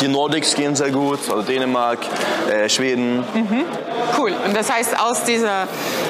die 0.00 0.08
Nordics 0.08 0.54
gehen 0.54 0.76
sehr 0.76 0.90
gut, 0.90 1.18
also 1.30 1.42
Dänemark, 1.42 1.98
äh, 2.50 2.68
Schweden. 2.68 3.24
Cool. 4.18 4.32
Und 4.44 4.54
das 4.56 4.70
heißt, 4.72 5.00
aus 5.00 5.24
dieser 5.24 5.66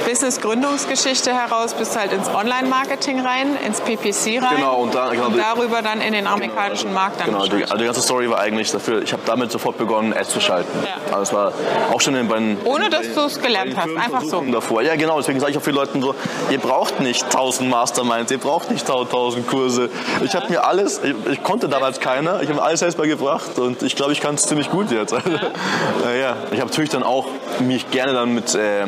Business-Gründungsgeschichte 0.07 1.33
heraus 1.35 1.75
bist 1.75 1.95
du 1.95 2.01
halt 2.01 2.13
ins 2.13 2.29
Online-Marketing 2.29 3.21
rein, 3.21 3.57
ins 3.65 3.81
PPC 3.81 4.43
rein 4.43 4.57
Genau, 4.57 4.77
und 4.83 4.95
da- 4.95 5.11
genau, 5.11 5.27
und 5.27 5.39
darüber 5.39 5.83
dann 5.83 6.01
in 6.01 6.13
den 6.13 6.27
amerikanischen 6.27 6.93
Markt 6.93 7.21
dann 7.21 7.27
Genau, 7.29 7.47
die, 7.47 7.63
also 7.65 7.77
die 7.77 7.85
ganze 7.85 8.03
Story 8.03 8.29
war 8.31 8.41
eigentlich 8.41 8.71
dafür, 8.73 9.03
ich 9.05 9.13
habe 9.13 9.23
damit 9.27 9.53
sofort 9.53 9.79
begonnen, 9.79 10.13
Ads 10.13 10.31
zu 10.31 10.41
schalten. 10.41 10.71
Ja. 10.85 11.17
Also 11.17 11.23
es 11.23 11.33
war 11.33 11.53
auch 11.93 12.01
schon 12.01 12.15
in, 12.17 12.29
bei 12.29 12.39
den, 12.39 12.59
Ohne 12.65 12.91
dass 12.91 13.13
du 13.15 13.21
es 13.21 13.41
gelernt 13.41 13.77
hast, 13.77 13.89
einfach 13.97 14.23
so. 14.23 14.43
davor. 14.51 14.83
Ja, 14.83 14.97
genau. 14.97 15.19
Deswegen 15.19 15.41
sage 15.41 15.53
ich 15.53 15.59
auch 15.59 15.63
vielen 15.63 15.77
Leuten 15.77 16.03
so, 16.03 16.15
ihr 16.51 16.59
braucht 16.59 17.01
nicht 17.01 17.25
1000 17.25 17.69
Masterminds, 17.69 18.33
ihr 18.33 18.39
braucht 18.39 18.71
nicht 18.71 18.89
1000 18.89 19.47
Kurse. 19.47 19.91
Ich 20.25 20.35
habe 20.35 20.49
mir 20.49 20.67
alles, 20.67 21.01
ich, 21.03 21.15
ich, 21.31 21.43
konnte 21.43 21.69
damals 21.69 22.01
keiner, 22.01 22.43
ich 22.43 22.49
habe 22.49 22.63
alles 22.63 22.81
selbst 22.81 22.97
beigebracht 22.97 23.59
und 23.59 23.83
ich 23.83 23.97
glaube, 23.97 24.13
ich 24.13 24.21
kann 24.21 24.35
es 24.35 24.43
ziemlich 24.43 24.71
gut 24.71 24.91
jetzt. 24.91 25.13
Also, 25.13 25.31
äh, 26.07 26.21
ja. 26.21 26.37
Ich 26.51 26.61
habe 26.61 26.71
natürlich 26.71 26.91
dann 26.91 27.03
auch 27.03 27.27
mich 27.61 27.91
gerne 27.91 28.13
dann 28.13 28.35
mit, 28.35 28.55
äh, 28.55 28.87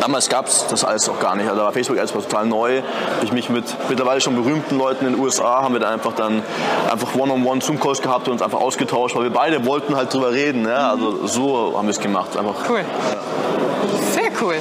damals 0.00 0.28
gab 0.28 0.46
es 0.46 0.66
das 0.68 0.84
alles 0.84 1.08
auch 1.08 1.18
gar 1.18 1.34
nicht. 1.36 1.46
Also 1.46 1.58
da 1.58 1.66
war 1.66 1.72
Facebook 1.72 1.96
erst 1.96 2.14
total 2.14 2.46
neu. 2.46 2.82
Ich 3.22 3.32
mich 3.32 3.48
mit 3.48 3.64
mittlerweile 3.88 4.20
schon 4.20 4.34
berühmten 4.36 4.78
Leuten 4.78 5.06
in 5.06 5.14
den 5.14 5.20
USA 5.20 5.62
haben 5.62 5.74
wir 5.74 5.80
dann 5.80 5.94
einfach 5.94 6.14
dann 6.14 6.42
einfach 6.90 7.14
One-on-One 7.14 7.60
Zoom-Calls 7.60 8.02
gehabt 8.02 8.28
und 8.28 8.34
uns 8.34 8.42
einfach 8.42 8.60
ausgetauscht, 8.60 9.16
weil 9.16 9.23
wir 9.24 9.30
beide 9.30 9.64
wollten 9.64 9.96
halt 9.96 10.12
drüber 10.12 10.32
reden. 10.32 10.66
Ja? 10.66 10.90
Also 10.90 11.26
so 11.26 11.76
haben 11.76 11.86
wir 11.86 11.90
es 11.90 12.00
gemacht. 12.00 12.36
Einfach, 12.36 12.54
Cool. 12.68 12.84
Sehr 14.12 14.30
cool. 14.40 14.56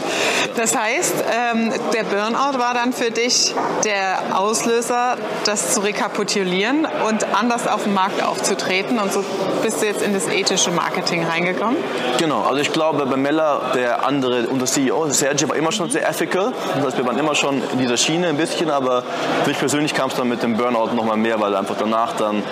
Das 0.56 0.76
heißt, 0.76 1.16
ähm, 1.54 1.72
der 1.94 2.04
Burnout 2.04 2.60
war 2.60 2.74
dann 2.74 2.94
für 2.94 3.12
dich 3.12 3.56
der 3.84 4.38
Auslöser, 4.38 5.18
das 5.46 5.74
zu 5.74 5.82
rekapitulieren 5.82 6.88
und 7.08 7.26
anders 7.34 7.68
auf 7.68 7.84
dem 7.84 7.94
Markt 7.94 8.24
aufzutreten. 8.24 9.00
Und 9.00 9.12
so 9.12 9.24
bist 9.64 9.82
du 9.82 9.88
jetzt 9.88 10.02
in 10.02 10.14
das 10.14 10.28
ethische 10.28 10.72
Marketing 10.72 11.26
reingekommen. 11.26 11.78
Genau, 12.20 12.44
also 12.44 12.58
ich 12.58 12.72
glaube, 12.72 13.06
bei 13.06 13.18
Meller, 13.18 13.72
der 13.74 14.06
andere, 14.06 14.48
unser 14.48 14.66
CEO, 14.66 15.10
Sergio, 15.10 15.50
war 15.50 15.56
immer 15.56 15.72
schon 15.72 15.90
sehr 15.90 16.08
ethical. 16.08 16.54
Das 16.76 16.86
heißt, 16.86 16.98
wir 16.98 17.06
waren 17.06 17.18
immer 17.18 17.36
schon 17.36 17.62
in 17.72 17.80
dieser 17.80 17.98
Schiene 17.98 18.28
ein 18.28 18.38
bisschen, 18.38 18.70
aber 18.70 19.04
für 19.44 19.50
mich 19.50 19.58
persönlich 19.60 19.94
kam 19.94 20.10
es 20.10 20.16
dann 20.16 20.30
mit 20.30 20.44
dem 20.44 20.58
Burnout 20.58 20.94
nochmal 20.94 21.18
mehr, 21.18 21.40
weil 21.40 21.56
einfach 21.56 21.76
danach 21.80 22.16
dann 22.16 22.44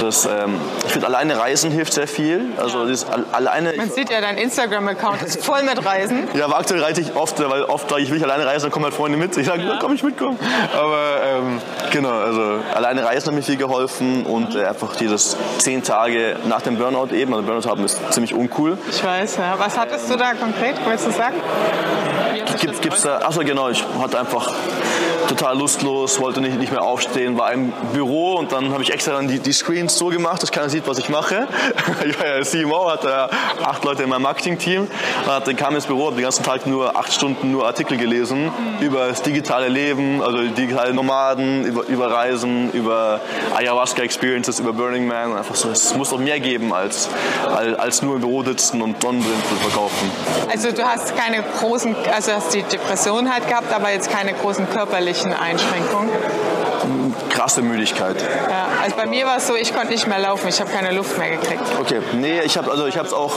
das, 0.00 0.26
ähm, 0.26 0.60
ich 0.86 0.92
finde, 0.92 1.06
alleine 1.06 1.38
Reisen 1.38 1.70
hilft 1.70 1.92
sehr 1.92 2.08
viel. 2.08 2.52
Also 2.58 2.86
das, 2.86 3.06
alleine... 3.32 3.74
Man 3.76 3.90
sieht 3.90 4.10
ja, 4.10 4.20
dein 4.20 4.38
Instagram-Account 4.38 5.22
ist 5.22 5.44
voll 5.44 5.62
mit 5.62 5.84
Reisen. 5.84 6.28
Ja, 6.34 6.46
aber 6.46 6.58
aktuell 6.58 6.82
reite 6.82 7.00
ich 7.00 7.14
oft, 7.14 7.38
weil 7.50 7.64
oft 7.64 7.88
sage 7.88 8.02
ich, 8.02 8.10
will 8.10 8.18
ich 8.18 8.24
alleine 8.24 8.46
reisen, 8.46 8.64
dann 8.64 8.72
kommen 8.72 8.84
halt 8.84 8.94
Freunde 8.94 9.18
mit. 9.18 9.36
Ich 9.36 9.46
sage, 9.46 9.62
ja. 9.62 9.78
komm 9.80 9.94
ich 9.94 10.02
mitkommen. 10.02 10.38
Aber 10.76 11.20
ähm, 11.24 11.60
genau, 11.90 12.12
also 12.12 12.60
alleine 12.74 13.04
reisen 13.04 13.28
hat 13.28 13.34
mir 13.34 13.42
viel 13.42 13.56
geholfen 13.56 14.26
und 14.26 14.54
äh, 14.54 14.64
einfach 14.64 14.96
dieses 14.96 15.36
zehn 15.58 15.82
Tage 15.82 16.36
nach 16.46 16.62
dem 16.62 16.76
Burnout 16.76 17.14
eben, 17.14 17.32
also 17.34 17.46
Burnout 17.46 17.68
haben 17.68 17.84
ist 17.84 18.00
ziemlich 18.12 18.34
uncool. 18.34 18.78
Ich 18.90 19.02
weiß, 19.02 19.36
ja. 19.36 19.54
Was 19.58 19.78
hattest 19.78 20.10
du 20.10 20.16
da 20.16 20.34
konkret, 20.34 20.84
wolltest 20.84 21.08
du 21.08 21.10
sagen? 21.12 21.36
Gibt, 22.60 22.82
gibt's 22.82 23.02
da, 23.02 23.18
achso 23.18 23.40
genau, 23.40 23.68
ich 23.68 23.84
hatte 24.00 24.18
einfach 24.18 24.52
total 25.28 25.58
lustlos, 25.58 26.20
wollte 26.20 26.40
nicht, 26.40 26.58
nicht 26.58 26.72
mehr 26.72 26.82
aufstehen, 26.82 27.38
war 27.38 27.52
im 27.52 27.72
Büro 27.92 28.34
und 28.34 28.52
dann 28.52 28.72
habe 28.72 28.82
ich 28.82 28.92
extra 28.92 29.12
dann 29.12 29.28
die, 29.28 29.38
die 29.38 29.52
Screens 29.52 29.96
so 29.96 30.06
gemacht, 30.08 30.42
dass 30.42 30.52
keiner 30.52 30.68
sieht, 30.68 30.86
was 30.86 30.98
ich 30.98 31.08
mache. 31.08 31.46
Ich 32.06 32.18
war 32.20 32.38
ja 32.38 32.42
CMO, 32.42 32.90
hatte 32.90 33.30
acht 33.64 33.84
Leute 33.84 34.02
in 34.02 34.08
meinem 34.08 34.22
Marketing-Team, 34.22 34.88
dann 35.26 35.56
kam 35.56 35.74
ins 35.74 35.86
Büro, 35.86 36.06
habe 36.06 36.16
den 36.16 36.24
ganzen 36.24 36.44
Tag 36.44 36.66
nur 36.66 36.96
acht 36.96 37.12
Stunden 37.12 37.50
nur 37.50 37.66
Artikel 37.66 37.96
gelesen 37.96 38.44
mhm. 38.44 38.84
über 38.84 39.08
das 39.08 39.22
digitale 39.22 39.68
Leben, 39.68 40.22
also 40.22 40.38
digitale 40.48 40.92
Nomaden, 40.92 41.64
über, 41.64 41.86
über 41.86 42.10
Reisen, 42.10 42.70
über 42.72 43.20
Ayahuasca-Experiences, 43.56 44.60
über 44.60 44.72
Burning 44.72 45.06
Man 45.06 45.32
und 45.32 45.38
einfach 45.38 45.54
so, 45.54 45.70
es 45.70 45.94
muss 45.94 46.10
doch 46.10 46.18
mehr 46.18 46.40
geben 46.40 46.72
als, 46.72 47.08
als, 47.46 47.78
als 47.78 48.02
nur 48.02 48.16
im 48.16 48.20
Büro 48.20 48.42
sitzen 48.42 48.82
und 48.82 49.00
Sonnenbrillen 49.00 49.42
zu 49.48 49.56
verkaufen. 49.56 50.10
Also 50.50 50.72
du 50.72 50.84
hast 50.84 51.16
keine 51.16 51.42
großen, 51.60 51.94
also 52.14 52.32
hast 52.32 52.54
die 52.54 52.62
Depression 52.62 53.32
halt 53.32 53.48
gehabt, 53.48 53.72
aber 53.72 53.90
jetzt 53.90 54.10
keine 54.10 54.34
großen 54.34 54.68
körperlichen 54.70 55.13
Einschränkungen? 55.22 56.10
Krasse 57.30 57.62
Müdigkeit. 57.62 58.16
Ja, 58.20 58.66
also 58.82 58.96
bei 58.96 59.06
mir 59.06 59.26
war 59.26 59.38
es 59.38 59.46
so, 59.46 59.54
ich 59.56 59.74
konnte 59.74 59.92
nicht 59.92 60.06
mehr 60.06 60.18
laufen, 60.18 60.48
ich 60.48 60.60
habe 60.60 60.70
keine 60.70 60.92
Luft 60.92 61.18
mehr 61.18 61.30
gekriegt. 61.30 61.62
Okay, 61.80 62.00
nee, 62.12 62.40
ich 62.40 62.56
habe 62.56 62.70
also 62.70 62.86
ich 62.86 62.96
habe 62.96 63.06
es 63.06 63.14
auch, 63.14 63.32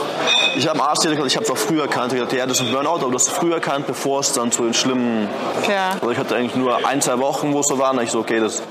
ich 0.56 0.68
habe 0.68 0.82
Arzt 0.82 1.02
gesagt, 1.02 1.24
ich 1.26 1.36
habe 1.36 1.44
es 1.44 1.50
auch 1.50 1.56
früher 1.56 1.82
erkannt. 1.82 2.12
Ich 2.12 2.20
dachte, 2.20 2.36
ja, 2.36 2.46
das 2.46 2.60
ist 2.60 2.66
ein 2.66 2.72
Burnout, 2.72 3.02
aber 3.02 3.12
das 3.12 3.24
ist 3.24 3.30
früher 3.30 3.54
erkannt, 3.54 3.86
bevor 3.86 4.20
es 4.20 4.32
dann 4.32 4.50
zu 4.52 4.64
den 4.64 4.74
schlimmen. 4.74 5.28
Ja. 5.68 5.90
Also 5.92 6.10
ich 6.10 6.18
hatte 6.18 6.36
eigentlich 6.36 6.56
nur 6.56 6.86
ein, 6.86 7.00
zwei 7.00 7.18
Wochen, 7.18 7.52
wo 7.52 7.60
es 7.60 7.66
so 7.66 7.78
war, 7.78 7.92
und 7.92 8.02
ich 8.02 8.10
so, 8.10 8.20
okay, 8.20 8.40
das, 8.40 8.62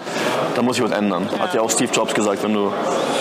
da 0.56 0.62
muss 0.62 0.78
ich 0.78 0.84
was 0.84 0.92
ändern. 0.92 1.30
Ja. 1.32 1.44
Hat 1.44 1.54
ja 1.54 1.62
auch 1.62 1.70
Steve 1.70 1.92
Jobs 1.92 2.14
gesagt, 2.14 2.44
wenn 2.44 2.54
du, 2.54 2.72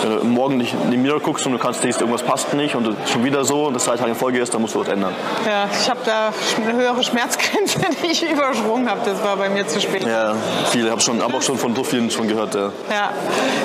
wenn 0.03 0.19
du 0.19 0.25
morgen 0.25 0.57
nicht 0.57 0.73
in 0.73 0.91
die 0.91 0.97
Mirror 0.97 1.19
guckst 1.19 1.45
und 1.45 1.53
du 1.53 1.59
kannst 1.59 1.81
siehst, 1.81 2.01
irgendwas 2.01 2.23
passt 2.23 2.53
nicht 2.53 2.75
und 2.75 2.83
du 2.85 2.95
schon 3.11 3.23
wieder 3.23 3.43
so 3.45 3.65
und 3.65 3.73
das 3.73 3.85
drei 3.85 3.95
Tage 3.95 4.09
in 4.09 4.15
Folge 4.15 4.39
ist, 4.39 4.53
dann 4.53 4.61
musst 4.61 4.75
du 4.75 4.79
was 4.79 4.87
ändern. 4.87 5.13
Ja, 5.45 5.69
ich 5.71 5.89
habe 5.89 5.99
da 6.05 6.31
eine 6.61 6.73
höhere 6.73 7.03
Schmerzgrenze, 7.03 7.79
die 8.03 8.07
ich 8.07 8.29
übersprungen 8.29 8.89
habe. 8.89 9.01
Das 9.05 9.23
war 9.23 9.37
bei 9.37 9.49
mir 9.49 9.67
zu 9.67 9.79
spät. 9.79 10.05
Ja, 10.05 10.35
viele. 10.71 10.85
Ich 10.85 10.91
habe 10.91 11.01
schon, 11.01 11.21
hab 11.21 11.33
auch 11.33 11.41
schon 11.41 11.57
von 11.57 11.73
so 11.77 11.83
vielen 11.83 12.09
schon 12.09 12.27
gehört. 12.27 12.55
Ja. 12.55 12.71
ja. 12.89 13.11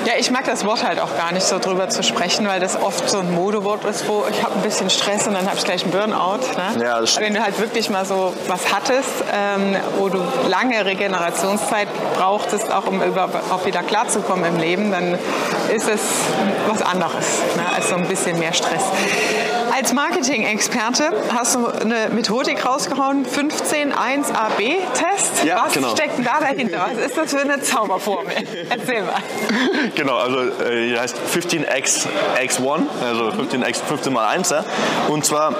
Ja, 0.05 0.13
ich 0.19 0.29
mag 0.29 0.45
das 0.45 0.65
Wort 0.65 0.85
halt 0.85 0.99
auch 0.99 1.17
gar 1.17 1.31
nicht 1.31 1.45
so 1.45 1.57
drüber 1.57 1.89
zu 1.89 2.03
sprechen, 2.03 2.47
weil 2.47 2.59
das 2.59 2.79
oft 2.79 3.09
so 3.09 3.19
ein 3.19 3.33
Modewort 3.33 3.85
ist, 3.85 4.07
wo 4.07 4.25
ich 4.29 4.43
habe 4.43 4.55
ein 4.55 4.61
bisschen 4.61 4.89
Stress 4.89 5.27
und 5.27 5.33
dann 5.33 5.47
habe 5.47 5.57
ich 5.57 5.63
gleich 5.63 5.83
einen 5.83 5.91
Burnout. 5.91 6.39
Ne? 6.55 6.83
Ja, 6.83 6.99
das 6.99 7.19
Wenn 7.19 7.33
du 7.33 7.41
halt 7.41 7.59
wirklich 7.59 7.89
mal 7.89 8.05
so 8.05 8.33
was 8.47 8.71
hattest, 8.71 9.23
ähm, 9.33 9.75
wo 9.97 10.09
du 10.09 10.19
lange 10.47 10.85
Regenerationszeit 10.85 11.87
brauchtest, 12.15 12.71
auch 12.71 12.85
um 12.85 13.01
über, 13.01 13.29
auch 13.49 13.65
wieder 13.65 13.81
klarzukommen 13.81 14.45
im 14.45 14.57
Leben, 14.57 14.91
dann 14.91 15.17
ist 15.73 15.89
es 15.89 16.01
was 16.67 16.81
anderes 16.81 17.25
ne, 17.55 17.63
als 17.75 17.89
so 17.89 17.95
ein 17.95 18.07
bisschen 18.07 18.37
mehr 18.37 18.53
Stress. 18.53 18.83
Als 19.75 19.91
Marketing-Experte 19.91 21.11
hast 21.33 21.55
du 21.55 21.65
eine 21.65 22.09
Methodik 22.13 22.63
rausgehauen, 22.63 23.25
15-1-AB-Test. 23.25 25.45
Ja, 25.45 25.63
Was 25.65 25.73
genau. 25.73 25.95
steckt 25.95 26.19
denn 26.19 26.25
da 26.25 26.39
dahinter? 26.39 26.85
Was 26.91 26.99
ist 27.07 27.17
das 27.17 27.31
für 27.31 27.39
eine 27.39 27.59
Zauberformel? 27.59 28.35
Erzähl 28.69 29.01
mal. 29.01 29.15
Genau, 29.95 30.17
also 30.17 30.41
äh, 30.63 30.89
die 30.89 30.99
heißt 30.99 31.17
15x 31.33 32.05
x1, 32.39 32.81
also 33.03 33.29
15x 33.29 33.77
15 33.87 34.13
mal 34.13 34.27
1. 34.27 34.51
Ja? 34.51 34.63
Und 35.09 35.25
zwar 35.25 35.55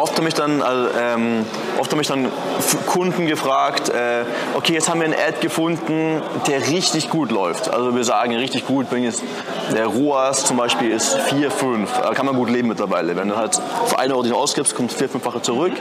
oft 0.00 0.16
habe 0.16 0.28
ich 0.28 0.34
dann, 0.34 0.62
also, 0.62 0.88
ähm, 0.98 1.44
oft 1.78 1.90
habe 1.90 2.02
ich 2.02 2.08
dann 2.08 2.30
Kunden 2.86 3.26
gefragt, 3.26 3.88
äh, 3.88 4.24
okay, 4.54 4.74
jetzt 4.74 4.88
haben 4.88 5.00
wir 5.00 5.06
einen 5.06 5.14
Ad 5.14 5.38
gefunden, 5.40 6.22
der 6.46 6.68
richtig 6.68 7.10
gut 7.10 7.30
läuft. 7.30 7.72
Also 7.72 7.94
wir 7.94 8.04
sagen 8.04 8.34
richtig 8.34 8.66
gut, 8.66 8.86
wenn 8.90 9.04
jetzt 9.04 9.22
der 9.72 9.86
ROAS 9.86 10.44
zum 10.44 10.56
Beispiel 10.56 10.90
ist 10.90 11.18
4, 11.18 11.50
5, 11.50 11.90
da 12.02 12.14
kann 12.14 12.26
man 12.26 12.36
gut 12.36 12.50
leben 12.50 12.68
mittlerweile. 12.68 12.99
Wenn 13.08 13.28
du 13.28 13.36
halt 13.36 13.60
für 13.86 13.98
eine 13.98 14.14
Euro 14.14 14.22
den 14.22 14.32
ausgibst, 14.32 14.74
kommt 14.74 14.92
vier, 14.92 15.08
fünffache 15.08 15.42
zurück. 15.42 15.72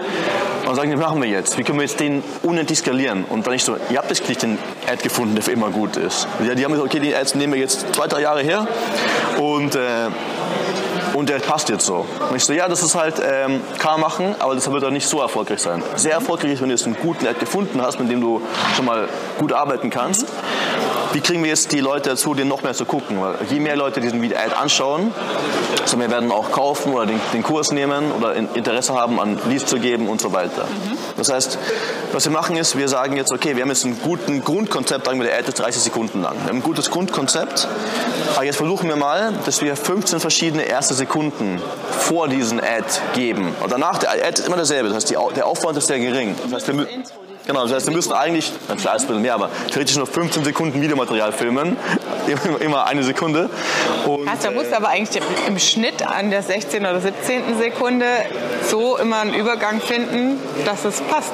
Und 0.68 0.76
sagen 0.76 0.92
die, 0.92 0.98
was 0.98 1.06
machen 1.06 1.22
wir 1.22 1.30
jetzt? 1.30 1.58
Wie 1.58 1.64
können 1.64 1.80
wir 1.80 1.86
jetzt 1.86 2.00
den 2.00 2.24
unendlich 2.44 2.80
skalieren? 2.80 3.26
Und 3.26 3.46
dann 3.46 3.54
ich 3.54 3.64
so, 3.64 3.76
ihr 3.90 3.98
habt 3.98 4.10
jetzt 4.10 4.28
nicht 4.28 4.42
den 4.42 4.58
Ad 4.88 5.02
gefunden, 5.02 5.36
der 5.36 5.44
für 5.44 5.52
immer 5.52 5.70
gut 5.70 5.98
ist. 5.98 6.28
Ja, 6.46 6.56
die 6.56 6.64
haben 6.64 6.72
gesagt, 6.72 6.90
okay, 6.90 7.00
die 7.00 7.16
Ads 7.16 7.36
nehmen 7.36 7.54
wir 7.54 7.60
jetzt 7.60 7.86
zwei, 7.94 8.08
drei 8.08 8.22
Jahre 8.22 8.42
her 8.42 8.68
und 9.38 9.76
äh, 9.76 10.10
und 11.14 11.28
der 11.28 11.40
passt 11.40 11.70
jetzt 11.70 11.86
so. 11.86 12.06
Und 12.30 12.36
ich 12.36 12.46
so, 12.46 12.54
ja, 12.54 12.68
das 12.68 12.82
ist 12.82 12.96
halt, 12.96 13.16
ähm, 13.22 13.62
kann 13.78 14.00
machen, 14.00 14.36
aber 14.40 14.56
das 14.56 14.72
wird 14.72 14.84
dann 14.84 14.94
nicht 14.94 15.08
so 15.08 15.20
erfolgreich 15.20 15.60
sein. 15.60 15.84
Sehr 15.96 16.14
erfolgreich 16.14 16.54
ist, 16.54 16.62
wenn 16.62 16.70
du 16.70 16.76
jetzt 16.76 16.86
einen 16.86 16.96
guten 16.96 17.28
Ad 17.28 17.40
gefunden 17.40 17.82
hast, 17.82 18.00
mit 18.00 18.10
dem 18.10 18.22
du 18.22 18.42
schon 18.76 18.86
mal 18.86 19.10
gut 19.38 19.52
arbeiten 19.52 19.90
kannst. 19.90 20.28
Wie 21.12 21.22
kriegen 21.22 21.42
wir 21.44 21.50
jetzt 21.50 21.72
die 21.72 21.80
Leute 21.80 22.12
dazu, 22.12 22.36
den 22.36 22.48
noch 22.48 22.62
mehr 22.62 22.74
zu 22.74 22.86
gucken? 22.86 23.20
Weil 23.20 23.36
je 23.50 23.60
mehr 23.60 23.76
Leute 23.76 24.00
diesen 24.00 24.24
Ad 24.24 24.56
anschauen, 24.60 25.12
desto 25.82 25.98
mehr 25.98 26.12
werden 26.12 26.32
auch 26.32 26.52
kaufen 26.52 26.94
oder 26.94 27.08
den, 27.08 27.20
den 27.34 27.42
Kurs 27.42 27.72
nehmen 27.72 28.12
oder 28.12 28.36
Interesse 28.36 28.94
haben, 28.94 29.20
an 29.20 29.40
Leads 29.48 29.66
zu 29.66 29.80
geben 29.80 30.08
und 30.08 30.22
so 30.22 30.34
weiter. 30.34 30.66
Mhm. 30.66 30.98
Das 31.18 31.32
heißt, 31.32 31.58
was 32.12 32.26
wir 32.26 32.32
machen 32.32 32.58
ist, 32.58 32.78
wir 32.78 32.88
sagen 32.88 33.18
jetzt, 33.18 33.32
okay, 33.32 33.56
wir 33.56 33.64
haben 33.64 33.70
jetzt 33.70 33.86
ein 33.86 34.00
gutes 34.00 34.44
Grundkonzept, 34.44 35.06
sagen 35.06 35.20
wir, 35.20 35.28
der 35.28 35.38
Ad 35.40 35.48
ist 35.48 35.60
30 35.60 35.82
Sekunden 35.82 36.22
lang. 36.22 36.36
Wir 36.44 36.50
haben 36.50 36.58
ein 36.58 36.64
gutes 36.64 36.92
Grundkonzept, 36.92 37.68
aber 38.36 38.46
jetzt 38.46 38.58
versuchen 38.58 38.88
wir 38.88 38.96
mal, 38.96 39.34
dass 39.46 39.62
wir 39.62 39.76
15 39.76 40.20
verschiedene 40.20 40.64
erste 40.64 40.94
Sekunden 40.94 41.62
vor 41.90 42.28
diesen 42.28 42.60
Ad 42.60 42.86
geben. 43.16 43.56
Und 43.62 43.72
danach, 43.72 43.98
der 43.98 44.12
Ad 44.12 44.40
ist 44.40 44.48
immer 44.48 44.58
derselbe, 44.58 44.90
das 44.90 44.98
heißt, 44.98 45.10
die, 45.10 45.18
der 45.36 45.48
Aufwand 45.48 45.78
ist 45.78 45.88
sehr 45.88 46.00
gering. 46.00 46.36
Das 46.44 46.54
heißt, 46.54 46.78
wir, 46.78 46.88
Genau, 47.50 47.64
das 47.64 47.74
heißt, 47.74 47.88
wir 47.88 47.96
müssen 47.96 48.14
eigentlich, 48.14 48.52
klar 48.80 48.96
ist 48.96 49.02
ein 49.02 49.08
bisschen 49.08 49.24
mehr, 49.24 49.34
aber 49.34 49.50
theoretisch 49.72 49.98
nur 49.98 50.06
15 50.06 50.44
Sekunden 50.44 50.84
Videomaterial 50.84 51.32
filmen. 51.32 51.78
Immer 52.60 52.86
eine 52.86 53.02
Sekunde. 53.02 53.50
Und, 54.06 54.30
heißt, 54.30 54.46
da 54.46 54.52
musst 54.52 54.70
du 54.70 54.78
aber 54.78 54.90
eigentlich 54.90 55.20
im 55.48 55.58
Schnitt 55.58 56.06
an 56.06 56.30
der 56.30 56.44
16. 56.44 56.82
oder 56.82 57.02
17. 57.02 57.58
Sekunde 57.58 58.06
so 58.70 58.98
immer 58.98 59.22
einen 59.22 59.34
Übergang 59.34 59.82
finden, 59.82 60.40
dass 60.64 60.86
es 60.86 61.02
passt. 61.02 61.34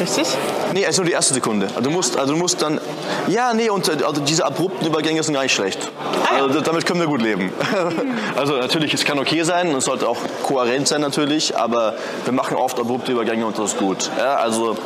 Richtig? 0.00 0.28
Nee, 0.72 0.86
also 0.86 1.02
nur 1.02 1.08
die 1.08 1.14
erste 1.14 1.34
Sekunde. 1.34 1.66
Also 1.66 1.80
du 1.80 1.90
musst, 1.90 2.16
also 2.16 2.34
du 2.34 2.38
musst 2.38 2.62
dann, 2.62 2.80
ja, 3.26 3.52
nee, 3.52 3.70
und 3.70 3.90
also 3.90 4.20
diese 4.20 4.44
abrupten 4.44 4.86
Übergänge 4.86 5.22
sind 5.22 5.34
gar 5.34 5.42
nicht 5.42 5.54
schlecht. 5.54 5.90
Ah, 6.24 6.44
also, 6.44 6.60
damit 6.60 6.86
können 6.86 7.00
wir 7.00 7.08
gut 7.08 7.22
leben. 7.22 7.52
also 8.36 8.56
natürlich, 8.56 8.94
es 8.94 9.04
kann 9.04 9.18
okay 9.18 9.42
sein, 9.42 9.74
es 9.74 9.84
sollte 9.84 10.08
auch 10.08 10.18
kohärent 10.44 10.86
sein 10.86 11.00
natürlich, 11.00 11.56
aber 11.56 11.94
wir 12.24 12.32
machen 12.32 12.56
oft 12.56 12.78
abrupte 12.78 13.12
Übergänge 13.12 13.44
und 13.44 13.58
das 13.58 13.72
ist 13.72 13.78
gut. 13.78 14.10
Ja, 14.16 14.36
also 14.36 14.76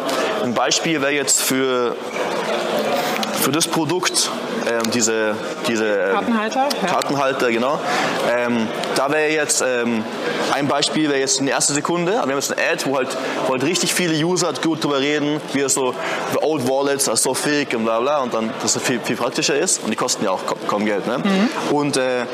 ein 0.43 0.54
Beispiel 0.55 1.01
wäre 1.01 1.13
jetzt 1.13 1.43
für 1.43 1.97
für 3.45 3.53
das 3.53 3.69
Produkt, 3.69 4.31
ähm, 4.67 4.91
diese, 4.93 5.35
diese 5.69 5.87
ähm, 5.87 6.13
Kartenhalter, 6.13 6.69
ja. 6.83 6.89
Kartenhalter, 6.89 7.51
genau. 7.51 7.79
Ähm, 8.35 8.69
da 8.97 9.11
wäre 9.11 9.31
jetzt 9.31 9.63
ähm, 9.67 10.05
ein 10.53 10.69
Beispiel, 10.69 11.09
wäre 11.09 11.21
jetzt 11.21 11.41
eine 11.41 11.51
erste 11.51 11.73
Sekunde. 11.73 12.13
Wir 12.13 12.21
haben 12.21 12.31
jetzt 12.31 12.57
eine 12.57 12.71
Ad, 12.71 12.85
wo 12.87 12.97
halt, 12.97 13.17
wo 13.47 13.53
halt 13.53 13.65
richtig 13.65 13.95
viele 13.95 14.15
User 14.25 14.53
gut 14.63 14.83
drüber 14.85 15.01
reden, 15.01 15.41
wie 15.53 15.61
es 15.61 15.75
so, 15.75 15.95
the 16.33 16.39
old 16.43 16.69
wallets 16.69 17.09
are 17.09 17.17
so 17.17 17.35
fake 17.35 17.75
und 17.75 17.85
bla 17.85 18.01
bla 18.01 18.23
und 18.23 18.33
dann, 18.33 18.51
dass 18.63 18.77
es 18.77 18.83
viel, 18.83 19.01
viel 19.01 19.17
praktischer 19.17 19.57
ist 19.57 19.83
und 19.83 19.91
die 19.91 19.97
kosten 19.97 20.25
ja 20.25 20.31
auch 20.31 20.43
kaum 20.67 20.85
Geld. 20.85 21.07
Ne? 21.07 21.19
Mhm. 21.19 21.75
Und 21.75 21.97
äh, 21.97 22.25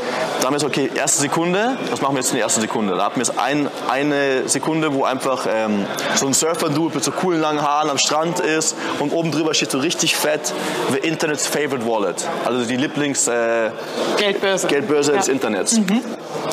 da 0.41 0.47
haben 0.47 0.55
wir 0.55 0.59
jetzt, 0.59 0.65
okay, 0.65 0.91
erste 0.95 1.21
Sekunde, 1.21 1.77
was 1.91 2.01
machen 2.01 2.15
wir 2.15 2.21
jetzt 2.21 2.31
in 2.31 2.37
der 2.37 2.45
ersten 2.45 2.61
Sekunde? 2.61 2.95
Da 2.97 3.05
haben 3.05 3.17
wir 3.17 3.25
jetzt 3.25 3.39
ein, 3.39 3.69
eine 3.89 4.49
Sekunde, 4.49 4.93
wo 4.93 5.05
einfach 5.05 5.47
ähm, 5.51 5.87
so 6.15 6.27
ein 6.27 6.35
Surfer-Dude 6.35 6.95
mit 6.95 7.05
so 7.05 7.13
coolen 7.13 7.41
langen 7.41 7.63
Haaren 7.63 7.91
am 7.91 7.99
Strand 7.99 8.41
ist 8.41 8.77
und 8.99 9.13
oben 9.13 9.33
drüber 9.33 9.55
steht 9.55 9.71
so 9.71 9.79
richtig 9.79 10.17
fett, 10.17 10.53
the 10.93 10.99
Internet's 10.99 11.47
favorite 11.47 11.87
wallet. 11.87 12.20
Also 12.45 12.65
die 12.65 12.77
Lieblings... 12.77 13.27
Äh, 13.29 13.71
Geldbörse. 14.17 14.67
Geldbörse 14.67 15.13
Ja. 15.13 15.19
des 15.19 15.29
Internets. 15.29 15.79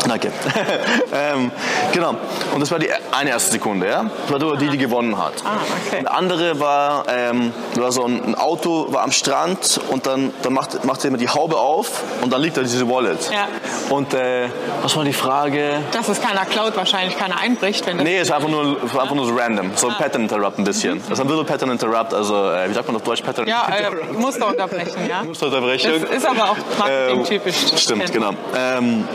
Danke. 0.08 0.32
ähm, 1.14 1.52
genau. 1.94 2.16
Und 2.54 2.60
das 2.60 2.72
war 2.72 2.80
die 2.80 2.90
eine 3.12 3.30
erste 3.30 3.52
Sekunde, 3.52 3.88
ja? 3.88 4.10
Das 4.30 4.42
war 4.42 4.58
die, 4.58 4.70
die 4.70 4.78
gewonnen 4.78 5.18
hat. 5.18 5.34
Ah, 5.44 5.58
okay. 5.88 6.00
Eine 6.00 6.12
andere 6.12 6.60
war, 6.60 7.06
ähm, 7.08 7.54
war 7.76 7.92
so 7.92 8.06
ein, 8.06 8.36
Auto, 8.36 8.88
war 8.92 9.04
am 9.04 9.12
Strand 9.12 9.80
und 9.90 10.06
dann, 10.06 10.34
dann 10.44 10.54
macht, 10.54 10.84
macht 10.86 11.04
jemand 11.04 11.22
die 11.22 11.30
Haube 11.30 11.58
auf 11.58 12.04
und 12.22 12.32
dann 12.32 12.42
liegt 12.42 12.58
da 12.58 12.62
diese 12.62 12.88
Wallet. 12.90 13.30
Ja. 13.32 13.48
Und 13.90 14.14
äh, 14.14 14.48
was 14.82 14.96
war 14.96 15.04
die 15.04 15.14
Frage? 15.14 15.80
Dass 15.92 16.08
es 16.10 16.22
keiner 16.22 16.46
klaut, 16.46 16.76
wahrscheinlich 16.76 17.18
keiner 17.18 17.40
einbricht, 17.40 17.86
wenn 17.88 17.98
Nee, 17.98 18.18
es 18.18 18.28
ist 18.28 18.34
einfach 18.34 18.50
nur, 18.50 18.78
war 18.94 19.04
einfach 19.04 19.16
nur 19.16 19.26
so 19.26 19.36
random. 19.36 19.72
So 19.76 19.88
ein 19.88 19.96
Pattern 19.96 20.24
Interrupt 20.24 20.60
ein 20.60 20.64
bisschen. 20.64 21.02
Das 21.10 21.18
ist 21.18 21.20
ein 21.20 21.28
little 21.28 21.46
Pattern 21.46 21.72
Interrupt, 21.72 22.14
also 22.14 22.36
äh, 22.52 22.70
wie 22.70 22.74
sagt 22.74 22.88
man 22.88 22.96
auf 22.98 23.04
Deutsch 23.04 23.22
Pattern 23.22 23.48
Ja, 23.48 23.68
äh, 23.68 24.14
Muster 24.14 24.48
unterbrechen, 24.48 25.08
ja. 25.08 25.24
Musterunterbrechung. 25.62 26.02
Das 26.02 26.10
ist 26.18 26.26
aber 26.26 26.52
auch 26.52 26.58
marketingtypisch. 26.78 27.56
Ähm, 27.72 27.78
stimmt, 27.78 28.14
genau. 28.14 28.32
Ähm, 28.56 29.08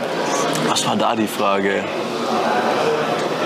was 0.67 0.85
war 0.85 0.95
da 0.95 1.15
die 1.15 1.27
Frage? 1.27 1.83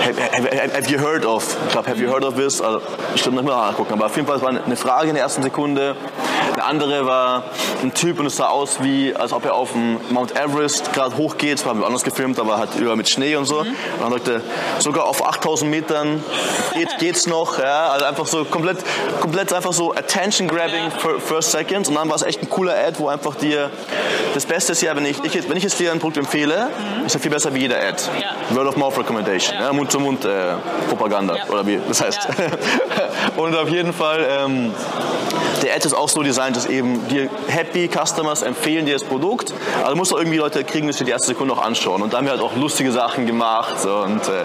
Have, 0.04 0.20
have, 0.20 0.74
have 0.74 0.90
you 0.90 0.98
heard 0.98 1.24
of? 1.24 1.56
Ich 1.66 1.72
glaube, 1.72 1.88
have 1.88 2.00
you 2.00 2.10
heard 2.10 2.24
of 2.24 2.34
this? 2.34 2.60
Also, 2.60 2.80
ich 3.14 3.22
glaube, 3.22 3.36
nicht 3.36 3.46
mal 3.46 3.68
nachgucken. 3.68 3.92
Aber 3.92 4.06
auf 4.06 4.16
jeden 4.16 4.26
Fall 4.26 4.36
es 4.36 4.42
war 4.42 4.50
eine 4.50 4.76
Frage 4.76 5.08
in 5.08 5.14
der 5.14 5.24
ersten 5.24 5.42
Sekunde. 5.42 5.96
Eine 6.58 6.66
andere 6.66 7.06
war 7.06 7.44
ein 7.84 7.94
Typ 7.94 8.18
und 8.18 8.26
es 8.26 8.34
sah 8.34 8.48
aus 8.48 8.82
wie, 8.82 9.14
als 9.14 9.32
ob 9.32 9.44
er 9.44 9.54
auf 9.54 9.70
dem 9.72 10.00
Mount 10.10 10.34
Everest 10.36 10.92
gerade 10.92 11.16
hochgeht. 11.16 11.60
Das 11.60 11.66
war 11.66 11.86
anders 11.86 12.02
gefilmt, 12.02 12.40
aber 12.40 12.58
halt 12.58 12.70
überall 12.74 12.96
mit 12.96 13.08
Schnee 13.08 13.36
und 13.36 13.44
so. 13.44 13.60
Und 13.60 13.76
dann 14.00 14.10
sagte, 14.10 14.42
sogar 14.80 15.04
auf 15.04 15.24
8000 15.24 15.70
Metern 15.70 16.24
geht, 16.74 16.88
geht's 16.98 17.28
noch. 17.28 17.60
Ja? 17.60 17.90
Also 17.90 18.06
einfach 18.06 18.26
so 18.26 18.44
komplett, 18.44 18.78
komplett 19.20 19.52
einfach 19.52 19.72
so 19.72 19.94
Attention 19.94 20.48
grabbing 20.48 20.90
for 20.98 21.20
first 21.20 21.52
seconds. 21.52 21.88
Und 21.88 21.94
dann 21.94 22.08
war 22.08 22.16
es 22.16 22.22
echt 22.22 22.42
ein 22.42 22.50
cooler 22.50 22.74
Ad, 22.74 22.98
wo 22.98 23.06
einfach 23.06 23.36
dir 23.36 23.70
das 24.34 24.44
Beste 24.44 24.72
ist 24.72 24.82
ja, 24.82 24.96
wenn 24.96 25.06
ich, 25.06 25.22
ich 25.22 25.48
wenn 25.48 25.56
ich 25.56 25.62
jetzt 25.62 25.78
dir 25.78 25.92
ein 25.92 26.00
Produkt 26.00 26.18
empfehle, 26.18 26.70
ist 27.06 27.14
er 27.14 27.20
viel 27.20 27.30
besser 27.30 27.54
wie 27.54 27.60
jeder 27.60 27.76
Ad. 27.76 28.02
Word 28.50 28.66
of 28.66 28.76
Mouth 28.76 28.98
Recommendation, 28.98 29.56
ja. 29.60 29.72
Mund-zu-Mund 29.72 30.24
äh, 30.24 30.54
Propaganda 30.88 31.36
oder 31.48 31.66
wie 31.66 31.78
das 31.86 32.00
heißt. 32.00 32.28
Und 33.36 33.56
auf 33.56 33.68
jeden 33.68 33.92
Fall, 33.92 34.26
ähm, 34.28 34.72
der 35.62 35.74
Ad 35.74 35.86
ist 35.86 35.94
auch 35.94 36.08
so 36.08 36.22
designt, 36.22 36.47
dass 36.56 36.66
eben 36.66 37.06
dir 37.08 37.28
Happy 37.48 37.88
Customers 37.88 38.42
empfehlen 38.42 38.86
dir 38.86 38.94
das 38.94 39.04
Produkt. 39.04 39.52
Also 39.82 39.96
musst 39.96 40.12
du 40.12 40.16
irgendwie 40.16 40.38
Leute 40.38 40.64
kriegen, 40.64 40.86
dass 40.86 40.98
sie 40.98 41.04
die 41.04 41.10
erste 41.10 41.28
Sekunde 41.28 41.54
auch 41.54 41.62
anschauen. 41.62 42.02
Und 42.02 42.12
da 42.12 42.18
haben 42.18 42.24
wir 42.24 42.32
halt 42.32 42.42
auch 42.42 42.56
lustige 42.56 42.92
Sachen 42.92 43.26
gemacht. 43.26 43.80
So, 43.80 43.96
und 43.98 44.26
äh, 44.28 44.44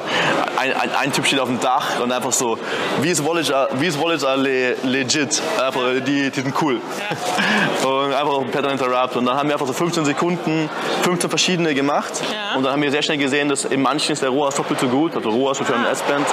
ein, 0.57 0.73
ein, 0.73 0.89
ein 0.99 1.13
Typ 1.13 1.25
steht 1.25 1.39
auf 1.39 1.47
dem 1.47 1.59
Dach 1.59 1.99
und 2.01 2.11
einfach 2.11 2.31
so, 2.31 2.57
these 3.01 3.23
wallets 3.25 3.51
are, 3.51 3.69
these 3.79 3.99
wallets 3.99 4.23
are 4.23 4.37
le, 4.37 4.75
legit. 4.83 5.41
Einfach, 5.59 5.81
die, 6.05 6.29
die 6.29 6.41
sind 6.41 6.53
cool. 6.61 6.81
Und 7.83 8.13
einfach 8.13 8.39
ein 8.39 8.51
Pattern 8.51 8.71
Interrupt. 8.71 9.15
Und 9.15 9.25
dann 9.25 9.35
haben 9.37 9.49
wir 9.49 9.55
einfach 9.55 9.67
so 9.67 9.73
15 9.73 10.05
Sekunden, 10.05 10.69
15 11.03 11.29
verschiedene 11.29 11.73
gemacht. 11.73 12.13
Ja. 12.31 12.55
Und 12.57 12.63
dann 12.63 12.73
haben 12.73 12.81
wir 12.81 12.91
sehr 12.91 13.01
schnell 13.01 13.17
gesehen, 13.17 13.49
dass 13.49 13.65
in 13.65 13.81
manchen 13.81 14.13
ist 14.13 14.21
der 14.21 14.29
ROAS 14.29 14.55
doppelt 14.55 14.79
so 14.79 14.87
gut, 14.87 15.15
also 15.15 15.29
ROAS 15.29 15.59
für 15.59 15.73
einen 15.73 15.85
S-Band, 15.85 16.25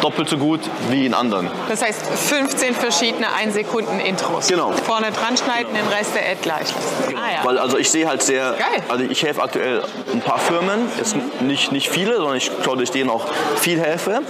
doppelt 0.00 0.28
so 0.28 0.38
gut 0.38 0.60
wie 0.90 1.06
in 1.06 1.14
anderen. 1.14 1.50
Das 1.68 1.82
heißt 1.82 2.00
15 2.06 2.74
verschiedene 2.74 3.32
1 3.32 3.54
Sekunden 3.54 4.00
Intros. 4.00 4.48
Genau. 4.48 4.72
Vorne 4.72 5.07
dran 5.10 5.36
schneiden, 5.36 5.72
den 5.74 5.86
Rest 5.88 6.14
der 6.14 6.22
Ad 6.22 6.38
gleich 6.42 6.68
lassen. 6.68 7.14
Ah 7.16 7.32
ja. 7.32 7.44
Weil 7.44 7.58
also 7.58 7.78
ich 7.78 7.90
sehe 7.90 8.06
halt 8.08 8.22
sehr, 8.22 8.52
Geil. 8.52 8.82
also 8.88 9.04
ich 9.04 9.22
helfe 9.22 9.42
aktuell 9.42 9.82
ein 10.12 10.20
paar 10.20 10.38
Firmen, 10.38 10.88
jetzt 10.98 11.16
nicht, 11.40 11.72
nicht 11.72 11.88
viele, 11.88 12.16
sondern 12.16 12.36
ich 12.36 12.50
dass 12.50 12.80
ich 12.80 12.90
denen 12.90 13.10
auch 13.10 13.26
viel 13.56 13.80
helfe. 13.80 14.20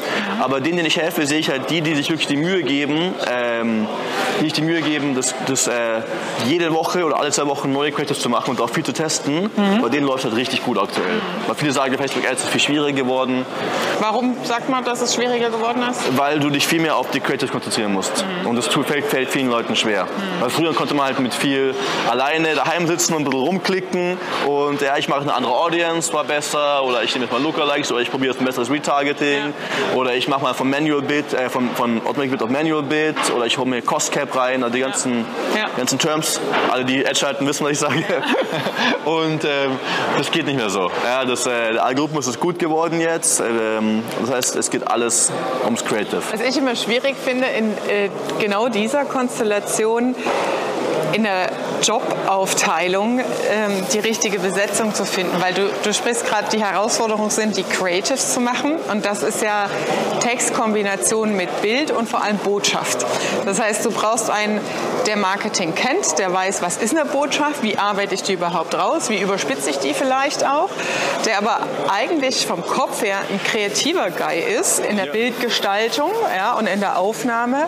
Aber 0.40 0.61
denen, 0.61 0.76
denen 0.76 0.87
ich 0.87 0.97
helfe, 0.97 1.26
sehe 1.26 1.38
ich 1.38 1.50
halt 1.50 1.70
die, 1.70 1.80
die 1.80 1.94
sich 1.94 2.08
wirklich 2.11 2.28
die 2.28 2.37
Mühe 2.37 2.62
geben, 2.62 3.14
ähm, 3.30 3.87
die 4.40 4.44
sich 4.44 4.52
die 4.52 4.62
Mühe 4.62 4.80
geben, 4.80 5.14
das, 5.14 5.35
das 5.47 5.66
äh, 5.66 6.02
jede 6.47 6.73
Woche 6.73 7.04
oder 7.04 7.18
alle 7.18 7.30
zwei 7.30 7.47
Wochen 7.47 7.73
neue 7.73 7.90
Creatives 7.92 8.20
zu 8.20 8.28
machen 8.28 8.50
und 8.50 8.61
auch 8.61 8.70
viel 8.70 8.85
zu 8.85 8.92
testen. 8.92 9.50
Bei 9.82 9.88
denen 9.88 10.06
läuft 10.06 10.25
halt 10.25 10.37
richtig 10.37 10.64
gut 10.64 10.78
aktuell. 10.78 11.20
Weil 11.47 11.56
viele 11.56 11.73
sagen, 11.73 11.97
Facebook 11.97 12.25
Ads 12.28 12.44
ist 12.44 12.50
viel 12.50 12.61
schwieriger 12.61 13.02
geworden, 13.02 13.44
Warum 14.00 14.37
sagt 14.44 14.68
man, 14.68 14.85
dass 14.85 15.00
es 15.00 15.14
schwieriger 15.14 15.50
geworden 15.50 15.82
ist? 15.90 16.16
weil 16.16 16.40
du 16.40 16.50
dich 16.50 16.66
viel 16.66 16.80
mehr 16.80 16.97
auf 16.97 17.11
die 17.11 17.20
Creatives 17.20 17.50
konzentrieren 17.50 17.92
musst. 17.92 18.25
Und 18.44 18.56
das 18.56 18.66
fällt, 18.68 19.04
fällt 19.06 19.30
vielen 19.30 19.49
Leuten 19.50 19.76
schwer. 19.76 20.06
Weil 20.40 20.50
früher 20.58 20.74
konnte 20.74 20.94
man 20.94 21.06
halt 21.06 21.20
mit 21.20 21.32
viel 21.34 21.74
alleine 22.10 22.54
daheim 22.54 22.86
sitzen 22.88 23.14
und 23.14 23.20
ein 23.22 23.24
bisschen 23.24 23.40
rumklicken 23.40 24.18
und 24.46 24.80
ja, 24.80 24.96
ich 24.96 25.08
mache 25.08 25.20
eine 25.20 25.32
andere 25.34 25.52
Audience, 25.54 26.12
war 26.12 26.24
besser 26.24 26.83
oder 26.85 27.02
ich 27.04 27.14
nehme 27.14 27.26
jetzt 27.26 27.33
mal 27.33 27.40
Lookalikes 27.42 27.92
oder 27.92 28.00
ich 28.00 28.11
probiere 28.11 28.33
jetzt 28.33 28.40
ein 28.40 28.44
besseres 28.44 28.70
Retargeting 28.70 29.54
oder 29.94 30.14
ich 30.14 30.26
mache 30.26 30.42
mal 30.42 30.54
von 30.54 30.68
Manual 30.68 31.02
Bid, 31.02 31.33
äh, 31.33 31.48
von, 31.48 31.70
von 31.76 32.00
Automatic 32.04 32.33
Bid 32.33 32.42
auf 32.42 32.50
Manual 32.50 32.83
Bid 32.83 33.16
oder 33.35 33.46
ich 33.46 33.56
hole 33.56 33.68
mir 33.68 33.83
Cost 33.83 34.11
Cap 34.11 34.35
rein, 34.37 34.64
also 34.64 34.74
die 34.74 34.80
ganzen, 34.80 35.24
Ja. 35.56 35.68
ganzen 35.76 35.98
Terms. 35.98 36.40
Alle, 36.72 36.85
die 36.85 37.06
Ad 37.06 37.14
schalten, 37.14 37.46
wissen, 37.46 37.64
was 37.64 37.72
ich 37.72 37.78
sage. 37.78 38.02
und 39.04 39.44
ähm, 39.44 39.78
das 40.16 40.30
geht 40.33 40.46
nicht 40.46 40.56
mehr 40.56 40.70
so. 40.70 40.90
Ja, 41.04 41.24
das, 41.24 41.46
äh, 41.46 41.74
der 41.74 41.85
Algorithmus 41.85 42.26
ist 42.26 42.40
gut 42.40 42.59
geworden 42.59 43.00
jetzt. 43.00 43.40
Ähm, 43.40 44.02
das 44.20 44.30
heißt, 44.30 44.56
es 44.56 44.70
geht 44.70 44.87
alles 44.88 45.30
ums 45.64 45.85
Creative. 45.85 46.22
Was 46.33 46.40
ich 46.40 46.56
immer 46.56 46.74
schwierig 46.74 47.14
finde, 47.22 47.46
in 47.46 47.70
äh, 47.88 48.11
genau 48.40 48.68
dieser 48.68 49.04
Konstellation 49.04 50.14
Yeah. 50.48 50.77
In 51.12 51.25
der 51.25 51.51
Jobaufteilung 51.83 53.21
ähm, 53.21 53.87
die 53.92 53.99
richtige 53.99 54.38
Besetzung 54.38 54.94
zu 54.94 55.05
finden, 55.05 55.40
weil 55.40 55.55
du, 55.55 55.68
du 55.83 55.94
sprichst 55.94 56.27
gerade, 56.27 56.49
die 56.51 56.62
Herausforderung 56.62 57.31
sind, 57.31 57.57
die 57.57 57.62
Creatives 57.62 58.35
zu 58.35 58.40
machen 58.40 58.77
und 58.90 59.05
das 59.05 59.23
ist 59.23 59.42
ja 59.42 59.68
Textkombination 60.21 61.35
mit 61.35 61.62
Bild 61.62 61.90
und 61.90 62.09
vor 62.09 62.23
allem 62.23 62.38
Botschaft. 62.38 63.07
Das 63.44 63.61
heißt, 63.61 63.85
du 63.85 63.90
brauchst 63.90 64.31
einen, 64.31 64.61
der 65.07 65.16
Marketing 65.16 65.75
kennt, 65.75 66.18
der 66.18 66.33
weiß, 66.33 66.62
was 66.62 66.77
ist 66.77 66.97
eine 66.97 67.09
Botschaft, 67.09 67.62
wie 67.62 67.79
arbeite 67.79 68.14
ich 68.14 68.23
die 68.23 68.35
überhaupt 68.35 68.75
raus, 68.75 69.09
wie 69.09 69.21
überspitze 69.21 69.71
ich 69.71 69.79
die 69.79 69.94
vielleicht 69.94 70.44
auch, 70.44 70.68
der 71.25 71.38
aber 71.38 71.61
eigentlich 71.88 72.47
vom 72.47 72.64
Kopf 72.66 73.03
her 73.03 73.18
ein 73.31 73.40
kreativer 73.42 74.11
Guy 74.11 74.38
ist 74.38 74.81
in 74.81 74.97
der 74.97 75.07
Bildgestaltung 75.07 76.11
ja, 76.37 76.55
und 76.55 76.66
in 76.66 76.81
der 76.81 76.99
Aufnahme. 76.99 77.66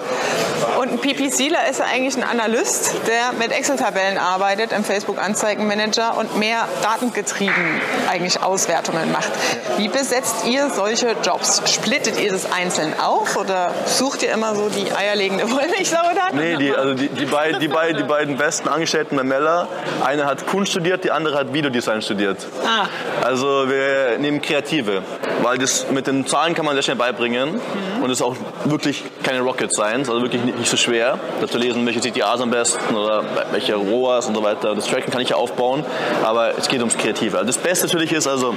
Und 0.78 0.92
ein 0.92 0.98
PPCler 0.98 1.68
ist 1.68 1.80
eigentlich 1.80 2.16
ein 2.16 2.24
Analyst, 2.24 2.92
der 3.06 3.29
mit 3.38 3.52
Excel-Tabellen 3.52 4.18
arbeitet 4.18 4.72
im 4.72 4.84
Facebook-Anzeigenmanager 4.84 6.16
und 6.16 6.38
mehr 6.38 6.68
datengetrieben 6.82 7.80
eigentlich 8.10 8.42
Auswertungen 8.42 9.12
macht. 9.12 9.30
Wie 9.76 9.88
besetzt 9.88 10.46
ihr 10.46 10.70
solche 10.70 11.16
Jobs? 11.22 11.62
Splittet 11.72 12.18
ihr 12.20 12.32
das 12.32 12.50
einzeln 12.50 12.94
auf 13.00 13.36
oder 13.36 13.72
sucht 13.86 14.22
ihr 14.22 14.32
immer 14.32 14.54
so 14.54 14.68
die 14.68 14.92
eierlegende 14.92 15.50
Wollmilchsau 15.50 15.96
dann? 16.14 16.36
Nee, 16.36 16.56
die, 16.56 16.74
also 16.74 16.94
die, 16.94 17.08
die, 17.08 17.26
beid, 17.26 17.60
die, 17.60 17.68
beid, 17.68 17.98
die 17.98 18.04
beiden 18.04 18.36
besten 18.36 18.68
Angestellten 18.68 19.16
der 19.16 19.24
Meller, 19.24 19.68
eine 20.04 20.26
hat 20.26 20.46
Kunst 20.46 20.72
studiert, 20.72 21.04
die 21.04 21.10
andere 21.10 21.38
hat 21.38 21.52
Videodesign 21.52 22.02
studiert. 22.02 22.46
Ah. 22.64 22.86
Also 23.24 23.68
wir 23.68 24.18
nehmen 24.18 24.40
Kreative, 24.42 25.02
weil 25.42 25.58
das 25.58 25.90
mit 25.90 26.06
den 26.06 26.26
Zahlen 26.26 26.54
kann 26.54 26.64
man 26.64 26.74
sehr 26.74 26.82
schnell 26.82 26.96
beibringen 26.96 27.60
und 28.02 28.10
es 28.10 28.18
ist 28.18 28.22
auch 28.22 28.36
wirklich 28.64 29.04
keine 29.22 29.40
Rocket 29.40 29.72
Science, 29.72 30.08
also 30.08 30.22
wirklich 30.22 30.42
nicht, 30.42 30.58
nicht 30.58 30.70
so 30.70 30.76
schwer, 30.76 31.18
da 31.40 31.46
zu 31.46 31.58
lesen, 31.58 31.84
welche 31.86 32.00
CTAs 32.00 32.40
am 32.40 32.50
besten 32.50 32.94
oder 32.94 33.19
welche 33.50 33.74
ROAS 33.74 34.26
und 34.26 34.34
so 34.34 34.42
weiter. 34.42 34.74
Das 34.74 34.86
Tracken 34.86 35.10
kann 35.10 35.20
ich 35.20 35.30
ja 35.30 35.36
aufbauen, 35.36 35.84
aber 36.24 36.56
es 36.58 36.68
geht 36.68 36.80
ums 36.80 36.96
Kreative. 36.96 37.38
Also 37.38 37.46
das 37.46 37.58
Beste 37.58 37.86
natürlich 37.86 38.12
ist 38.12 38.26
also, 38.26 38.54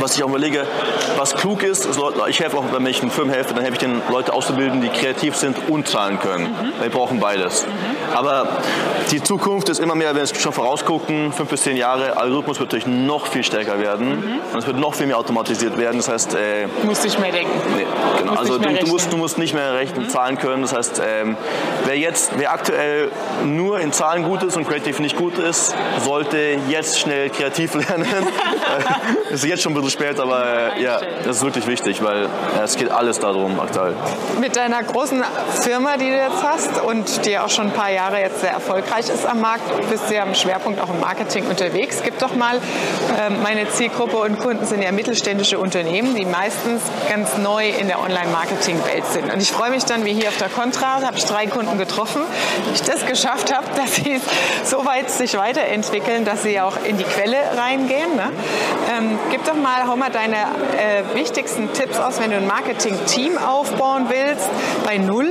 was 0.00 0.16
ich 0.16 0.24
auch 0.24 0.28
überlege, 0.28 0.66
was 1.16 1.34
klug 1.34 1.62
ist, 1.62 1.84
ist 1.86 1.98
Leute, 1.98 2.20
ich 2.28 2.40
helfe 2.40 2.58
auch, 2.58 2.64
wenn 2.72 2.86
ich 2.86 3.02
einen 3.02 3.10
Firmen 3.10 3.32
helfe, 3.32 3.54
dann 3.54 3.62
helfe 3.62 3.74
ich 3.74 3.80
den 3.80 4.02
Leute 4.10 4.32
auszubilden, 4.32 4.80
die 4.80 4.88
kreativ 4.88 5.36
sind 5.36 5.56
und 5.68 5.88
zahlen 5.88 6.18
können. 6.18 6.72
Wir 6.80 6.90
brauchen 6.90 7.20
beides. 7.20 7.66
Aber 8.14 8.46
die 9.10 9.22
Zukunft 9.22 9.68
ist 9.68 9.78
immer 9.80 9.94
mehr, 9.94 10.14
wenn 10.14 10.26
wir 10.26 10.34
schon 10.34 10.52
vorausgucken, 10.52 11.32
fünf 11.32 11.50
bis 11.50 11.62
zehn 11.62 11.76
Jahre, 11.76 12.16
Algorithmus 12.16 12.58
wird 12.60 12.72
natürlich 12.72 12.86
noch 12.86 13.26
viel 13.26 13.42
stärker 13.42 13.78
werden 13.78 14.40
und 14.52 14.58
es 14.58 14.66
wird 14.66 14.78
noch 14.78 14.94
viel 14.94 15.06
mehr 15.06 15.18
automatisiert 15.18 15.78
werden. 15.78 15.96
Das 15.98 16.08
heißt, 16.08 16.34
äh, 16.34 16.66
Musste 16.84 17.06
ich 17.08 17.18
mehr 17.18 17.32
denken. 17.32 17.52
Nee, 17.76 17.86
genau. 18.18 18.32
Musst 18.32 18.40
Also 18.40 18.58
nicht 18.58 18.60
mehr 18.60 18.68
du, 18.68 18.74
du, 18.74 18.74
rechnen. 18.76 18.90
musst, 18.92 19.12
du 19.12 19.16
musst 19.16 19.38
nicht 19.38 19.54
mehr 19.54 19.74
rechnen, 19.74 20.08
zahlen 20.08 20.38
können. 20.38 20.62
Das 20.62 20.74
heißt, 20.74 21.00
ähm, 21.04 21.36
wer 21.86 21.98
jetzt, 21.98 22.32
wer 22.36 22.52
aktuell 22.52 23.10
nur 23.44 23.80
in 23.80 23.92
Zahlen 23.92 24.22
gut 24.24 24.42
ist 24.42 24.56
und 24.56 24.66
Creative 24.68 25.00
nicht 25.02 25.16
gut 25.16 25.38
ist, 25.38 25.74
sollte 26.04 26.58
jetzt 26.68 26.98
schnell 27.00 27.30
kreativ 27.30 27.74
lernen. 27.88 28.06
Äh, 29.30 29.34
ist 29.34 29.44
jetzt 29.44 29.62
schon 29.62 29.72
ein 29.72 29.74
bisschen 29.76 29.90
spät, 29.90 30.20
aber 30.20 30.74
äh, 30.76 30.82
ja, 30.82 31.00
das 31.24 31.36
ist 31.38 31.44
wirklich 31.44 31.66
wichtig, 31.66 32.02
weil 32.02 32.24
äh, 32.24 32.62
es 32.62 32.76
geht 32.76 32.90
alles 32.90 33.18
darum 33.18 33.58
aktuell. 33.60 33.94
Mit 34.40 34.56
deiner 34.56 34.82
großen 34.82 35.22
Firma, 35.60 35.96
die 35.96 36.08
du 36.08 36.16
jetzt 36.16 36.42
hast 36.42 36.82
und 36.82 37.24
die 37.24 37.38
auch 37.38 37.48
schon 37.50 37.66
ein 37.68 37.72
paar 37.72 37.90
Jahre 37.90 38.01
Jahre 38.02 38.20
jetzt 38.20 38.40
sehr 38.40 38.50
erfolgreich 38.50 39.08
ist 39.08 39.24
am 39.24 39.40
Markt. 39.40 39.62
Du 39.78 39.86
bist 39.86 40.10
ja 40.10 40.24
im 40.24 40.34
Schwerpunkt 40.34 40.80
auch 40.80 40.90
im 40.90 40.98
Marketing 40.98 41.46
unterwegs. 41.46 42.00
Gib 42.02 42.18
doch 42.18 42.34
mal, 42.34 42.56
ähm, 42.56 43.40
meine 43.44 43.68
Zielgruppe 43.68 44.16
und 44.16 44.40
Kunden 44.40 44.66
sind 44.66 44.82
ja 44.82 44.90
mittelständische 44.90 45.56
Unternehmen, 45.60 46.16
die 46.16 46.24
meistens 46.24 46.82
ganz 47.08 47.38
neu 47.38 47.68
in 47.68 47.86
der 47.86 48.00
Online-Marketing-Welt 48.00 49.04
sind. 49.06 49.32
Und 49.32 49.40
ich 49.40 49.52
freue 49.52 49.70
mich 49.70 49.84
dann, 49.84 50.04
wie 50.04 50.14
hier 50.14 50.30
auf 50.30 50.36
der 50.36 50.48
Contra, 50.48 51.00
habe 51.02 51.16
ich 51.16 51.24
drei 51.26 51.46
Kunden 51.46 51.78
getroffen, 51.78 52.22
ich 52.74 52.82
das 52.82 53.06
geschafft 53.06 53.54
habe, 53.54 53.66
dass 53.76 53.94
sie 53.94 54.20
so 54.64 54.84
weit 54.84 55.08
sich 55.08 55.38
weiterentwickeln, 55.38 56.24
dass 56.24 56.42
sie 56.42 56.60
auch 56.60 56.78
in 56.84 56.98
die 56.98 57.04
Quelle 57.04 57.36
reingehen. 57.56 58.16
Ne? 58.16 58.32
Ähm, 58.98 59.16
gib 59.30 59.44
doch 59.44 59.54
mal, 59.54 59.86
hau 59.86 59.94
mal 59.94 60.10
deine 60.10 60.36
äh, 60.36 61.14
wichtigsten 61.14 61.72
Tipps 61.72 62.00
aus, 62.00 62.18
wenn 62.18 62.32
du 62.32 62.38
ein 62.38 62.48
Marketing-Team 62.48 63.38
aufbauen 63.38 64.06
willst, 64.08 64.50
bei 64.84 64.98
Null. 64.98 65.30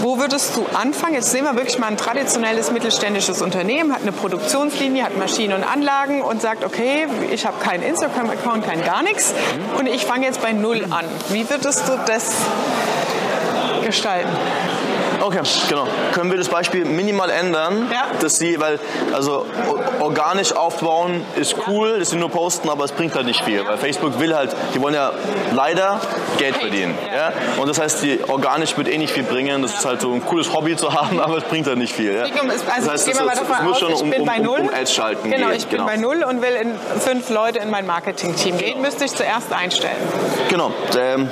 Wo 0.00 0.18
würdest 0.18 0.56
du 0.56 0.64
anfangen? 0.74 1.14
Jetzt 1.14 1.30
sehen 1.30 1.44
wir 1.44 1.56
wirklich 1.56 1.78
mal 1.78 1.88
ein 1.88 1.96
traditionelles 1.98 2.70
mittelständisches 2.70 3.42
Unternehmen, 3.42 3.92
hat 3.92 4.00
eine 4.00 4.12
Produktionslinie, 4.12 5.04
hat 5.04 5.18
Maschinen 5.18 5.54
und 5.54 5.64
Anlagen 5.64 6.22
und 6.22 6.40
sagt, 6.40 6.64
okay, 6.64 7.06
ich 7.30 7.44
habe 7.44 7.58
keinen 7.62 7.82
Instagram-Account, 7.82 8.66
kein 8.66 8.82
gar 8.82 9.02
nichts 9.02 9.34
und 9.78 9.86
ich 9.86 10.06
fange 10.06 10.26
jetzt 10.26 10.40
bei 10.40 10.52
Null 10.52 10.86
an. 10.90 11.04
Wie 11.28 11.48
würdest 11.48 11.86
du 11.86 11.92
das 12.06 12.32
gestalten? 13.84 14.30
Okay, 15.20 15.40
genau. 15.68 15.86
Können 16.12 16.30
wir 16.30 16.38
das 16.38 16.48
Beispiel 16.48 16.84
minimal 16.84 17.30
ändern, 17.30 17.88
Ja. 17.92 18.06
dass 18.20 18.36
sie, 18.38 18.58
weil 18.60 18.78
also 19.12 19.46
organisch 20.00 20.52
aufbauen 20.54 21.22
ist 21.36 21.54
cool, 21.66 21.98
dass 21.98 22.10
sie 22.10 22.16
nur 22.16 22.30
posten, 22.30 22.68
aber 22.68 22.84
es 22.84 22.92
bringt 22.92 23.14
halt 23.14 23.26
nicht 23.26 23.42
viel, 23.44 23.66
weil 23.66 23.76
Facebook 23.76 24.18
will 24.18 24.34
halt, 24.34 24.54
die 24.74 24.80
wollen 24.80 24.94
ja 24.94 25.12
leider 25.54 26.00
Geld 26.38 26.56
verdienen, 26.56 26.96
ja. 27.14 27.32
Und 27.60 27.68
das 27.68 27.78
heißt, 27.80 28.02
die 28.02 28.20
organisch 28.28 28.76
wird 28.76 28.88
eh 28.88 28.96
nicht 28.98 29.12
viel 29.12 29.24
bringen. 29.24 29.62
Das 29.62 29.74
ist 29.74 29.84
halt 29.84 30.00
so 30.00 30.12
ein 30.12 30.24
cooles 30.24 30.52
Hobby 30.52 30.76
zu 30.76 30.92
haben, 30.92 31.20
aber 31.20 31.36
es 31.38 31.44
bringt 31.44 31.66
halt 31.66 31.78
nicht 31.78 31.94
viel. 31.94 32.14
Ja? 32.14 32.24
Ich 32.24 32.32
gehe- 32.32 32.40
Also 32.42 32.64
das 32.64 32.88
heißt, 32.88 33.08
es, 33.08 33.18
wir 33.18 33.24
mal 33.26 33.34
davon 33.36 33.68
aus, 33.68 33.78
schon 33.78 33.92
ich 33.92 34.02
um, 34.02 34.10
bin 34.10 34.20
um, 34.22 34.26
bei 34.26 34.38
Null. 34.38 34.60
um 34.60 34.70
Ads 34.70 34.92
schalten 34.94 35.30
Genau, 35.30 35.48
gehen. 35.48 35.56
ich 35.56 35.66
bin 35.66 35.84
bei 35.84 35.96
Null 35.96 36.24
und 36.24 36.40
will 36.42 36.54
in 36.54 36.74
fünf 37.00 37.28
Leute 37.30 37.58
in 37.58 37.70
mein 37.70 37.86
Marketing-Team 37.86 38.58
gehen. 38.58 38.80
Müsste 38.80 39.04
ich 39.04 39.12
zuerst 39.14 39.52
einstellen. 39.52 39.96
Genau, 40.48 40.72
ähm, 40.98 41.28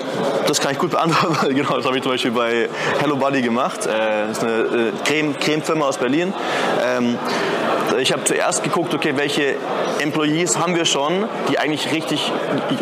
das 0.47 0.61
kann 0.61 0.73
ich 0.73 0.79
gut 0.79 0.91
beantworten, 0.91 1.39
weil 1.43 1.55
genau, 1.55 1.77
das 1.77 1.85
habe 1.87 1.97
ich 1.97 2.03
zum 2.03 2.13
Beispiel 2.13 2.31
bei 2.33 2.69
Hello 3.01 3.17
Buddy 3.17 3.43
gemacht. 3.43 3.78
Äh, 3.87 4.29
das 4.29 4.39
ist 4.39 4.45
eine 4.45 4.53
äh, 4.53 4.93
Creme, 5.05 5.39
Creme-Firma 5.39 5.87
aus 5.87 5.99
Berlin. 5.99 6.33
Ähm, 6.83 7.19
ich 8.01 8.13
habe 8.13 8.25
zuerst 8.25 8.63
geguckt, 8.63 8.95
okay, 8.95 9.13
welche 9.17 9.57
Employees 10.01 10.59
haben 10.59 10.75
wir 10.75 10.85
schon, 10.85 11.29
die 11.51 11.59
eigentlich 11.59 11.93
richtig 11.93 12.33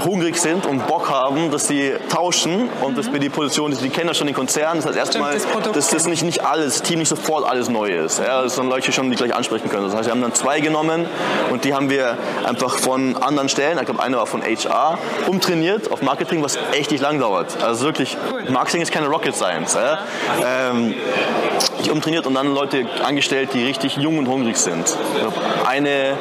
hungrig 0.05 0.37
sind 0.37 0.67
und 0.67 0.87
Bock 0.87 1.11
haben, 1.11 1.51
dass 1.51 1.69
sie 1.69 1.95
tauschen 2.09 2.69
und 2.83 2.99
dass 2.99 3.13
wir 3.13 3.21
die 3.21 3.29
Position, 3.29 3.77
die 3.77 3.89
kennen 3.89 4.09
ja 4.09 4.15
schon 4.15 4.27
den 4.27 4.37
Konzern, 4.37 4.77
das 4.77 4.87
heißt 4.87 4.97
erstmal, 4.97 5.35
das 5.35 5.73
dass 5.73 5.91
das 5.91 6.07
nicht, 6.07 6.25
nicht 6.25 6.45
alles, 6.45 6.79
das 6.79 6.83
Team 6.83 6.99
nicht 6.99 7.09
sofort 7.09 7.49
alles 7.49 7.69
neu 7.69 7.89
ist. 7.89 8.19
Ja, 8.19 8.43
dass 8.43 8.57
dann 8.57 8.69
Leute 8.69 8.93
schon 8.93 9.11
die 9.11 9.17
gleich 9.17 9.35
ansprechen 9.35 9.71
können. 9.71 9.85
Das 9.85 9.95
heißt, 9.95 10.07
wir 10.07 10.13
haben 10.13 10.23
dann 10.23 10.35
zwei 10.35 10.61
genommen 10.61 11.07
und 11.51 11.65
die 11.65 11.75
haben 11.75 11.91
wir 11.91 12.17
einfach 12.47 12.79
von 12.79 13.17
anderen 13.17 13.49
Stellen, 13.49 13.79
ich 13.79 13.85
glaube 13.85 14.03
eine 14.03 14.17
war 14.17 14.27
von 14.27 14.43
HR, 14.43 14.99
umtrainiert 15.27 15.91
auf 15.93 16.03
Marketing, 16.03 16.43
was 16.43 16.59
echt 16.73 16.91
nicht 16.91 17.01
lang 17.01 17.19
dauert. 17.19 17.63
Also 17.63 17.87
wirklich, 17.87 18.17
Marketing 18.49 18.83
ist 18.83 18.93
keine 18.93 19.07
Rocket 19.07 19.35
Science. 19.35 19.75
Ja. 19.75 19.99
Ähm, 20.45 20.95
die 21.85 21.91
umtrainiert 21.91 22.27
und 22.27 22.35
dann 22.35 22.53
Leute 22.55 22.87
angestellt, 23.05 23.51
die 23.55 23.65
richtig 23.65 23.97
jung 23.97 24.19
und 24.19 24.29
hungrig 24.29 24.57
sind. 24.57 24.97
Eine 25.67 26.17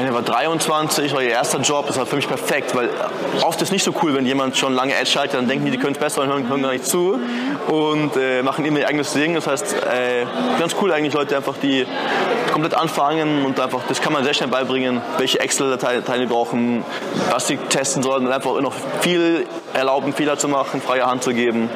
eine 0.00 0.14
war 0.14 0.22
23, 0.22 1.12
war 1.12 1.22
ihr 1.22 1.30
erster 1.30 1.60
Job, 1.60 1.86
das 1.86 1.98
war 1.98 2.06
für 2.06 2.16
mich 2.16 2.26
perfekt, 2.26 2.74
weil 2.74 2.88
oft 3.42 3.60
ist 3.60 3.70
nicht 3.70 3.84
so 3.84 3.92
cool, 4.02 4.14
wenn 4.14 4.24
jemand 4.24 4.56
schon 4.56 4.74
lange 4.74 4.94
Ads 4.96 5.10
schaltet, 5.10 5.34
dann 5.34 5.46
denken 5.46 5.66
die, 5.66 5.72
die 5.72 5.76
können 5.76 5.92
es 5.92 5.98
besser 5.98 6.22
und 6.22 6.28
hören, 6.28 6.48
hören 6.48 6.62
gar 6.62 6.72
nicht 6.72 6.86
zu 6.86 7.18
und 7.68 8.16
äh, 8.16 8.42
machen 8.42 8.64
immer 8.64 8.78
ihr 8.78 8.88
eigenes 8.88 9.12
Ding. 9.12 9.34
Das 9.34 9.46
heißt, 9.46 9.74
äh, 9.74 10.24
ganz 10.58 10.74
cool 10.80 10.92
eigentlich 10.92 11.12
Leute 11.12 11.36
einfach, 11.36 11.54
die 11.62 11.86
komplett 12.50 12.74
anfangen 12.74 13.44
und 13.44 13.60
einfach, 13.60 13.80
das 13.88 14.00
kann 14.00 14.12
man 14.12 14.24
sehr 14.24 14.32
schnell 14.32 14.48
beibringen, 14.48 15.02
welche 15.18 15.38
Excel-Dateien 15.40 16.28
brauchen, 16.28 16.82
was 17.30 17.48
sie 17.48 17.56
testen 17.56 18.02
sollen 18.02 18.26
und 18.26 18.32
einfach 18.32 18.58
noch 18.60 18.74
viel 19.00 19.46
erlauben, 19.74 20.12
Fehler 20.12 20.38
zu 20.38 20.48
machen, 20.48 20.80
freie 20.80 21.06
Hand 21.06 21.22
zu 21.22 21.34
geben. 21.34 21.68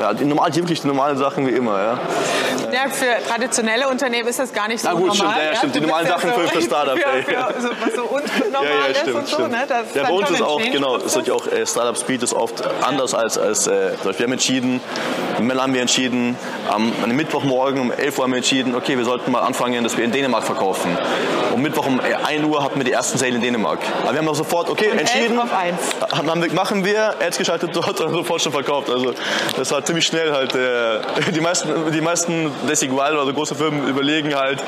Ja, 0.00 0.14
die 0.14 0.24
normal, 0.24 0.54
wirklich 0.54 0.80
die 0.80 0.86
normalen 0.88 1.16
Sachen 1.16 1.46
wie 1.46 1.52
immer. 1.52 1.80
Ja. 1.80 1.98
Ja, 2.72 2.88
für 2.90 3.06
traditionelle 3.28 3.88
Unternehmen 3.88 4.28
ist 4.28 4.38
das 4.38 4.52
gar 4.52 4.68
nicht 4.68 4.80
so 4.82 4.88
Na 4.88 4.94
gut, 4.94 5.08
normal. 5.08 5.16
stimmt, 5.16 5.36
ja, 5.38 5.50
ja, 5.50 5.56
stimmt. 5.56 5.74
Die 5.74 5.80
Du 5.80 5.86
normalen 5.86 6.06
Sachen 6.08 6.32
für- 6.32 6.48
für 6.48 6.62
Startups, 6.62 7.00
Für, 7.00 7.60
so, 7.62 7.68
was 7.80 7.94
so 7.94 8.02
unnormal 8.04 8.64
Ja, 8.64 8.88
ja, 8.88 8.94
stimmt, 8.94 9.16
und 9.16 9.28
so. 9.28 9.34
stimmt. 9.36 9.50
Ne? 9.52 9.64
Das 9.68 9.86
ist 9.86 9.96
ja, 9.96 10.02
bei 10.04 10.10
uns 10.10 10.30
ist 10.30 10.42
auch, 10.42 10.60
genau, 10.60 10.96
ist 10.96 11.16
auch, 11.30 11.46
äh, 11.46 11.66
Startup 11.66 11.96
Speed 11.96 12.22
ist 12.22 12.34
oft 12.34 12.62
anders 12.82 13.14
als, 13.14 13.38
als 13.38 13.66
äh, 13.66 13.92
wir 14.04 14.12
haben 14.24 14.32
entschieden, 14.32 14.80
im 15.38 15.46
Mel 15.46 15.60
haben 15.60 15.74
wir 15.74 15.80
entschieden, 15.80 16.36
am, 16.70 16.92
Mittwochmorgen 17.14 17.80
um 17.80 17.92
11 17.92 18.18
Uhr 18.18 18.24
haben 18.24 18.32
wir 18.32 18.36
entschieden, 18.38 18.74
okay, 18.74 18.96
wir 18.96 19.04
sollten 19.04 19.30
mal 19.32 19.40
anfangen, 19.40 19.82
dass 19.84 19.96
wir 19.96 20.04
in 20.04 20.12
Dänemark 20.12 20.44
verkaufen. 20.44 20.96
Um 21.54 21.62
Mittwoch 21.62 21.86
um 21.86 22.00
1 22.00 22.44
Uhr 22.44 22.62
hatten 22.62 22.76
wir 22.78 22.84
die 22.84 22.92
ersten 22.92 23.18
Sale 23.18 23.34
in 23.36 23.40
Dänemark. 23.40 23.78
Aber 24.02 24.12
wir 24.12 24.18
haben 24.18 24.28
auch 24.28 24.34
sofort, 24.34 24.68
okay, 24.70 24.90
entschieden, 24.90 25.38
11 25.38 25.42
auf 25.42 25.52
1. 25.52 26.28
haben 26.28 26.42
wir, 26.42 26.52
machen 26.52 26.84
wir, 26.84 27.14
Ads 27.20 27.38
geschaltet 27.38 27.70
dort 27.74 28.00
und 28.00 28.10
sofort 28.14 28.40
schon 28.42 28.52
verkauft. 28.52 28.90
Also 28.90 29.14
das 29.56 29.70
war 29.70 29.84
ziemlich 29.84 30.06
schnell 30.06 30.32
halt. 30.32 30.54
Äh, 30.54 31.00
die 31.34 31.40
meisten, 31.40 31.68
die 31.92 32.00
meisten 32.00 32.50
Desigual 32.68 33.16
oder 33.16 33.32
große 33.32 33.54
Firmen 33.54 33.86
überlegen 33.88 34.34
halt, 34.34 34.62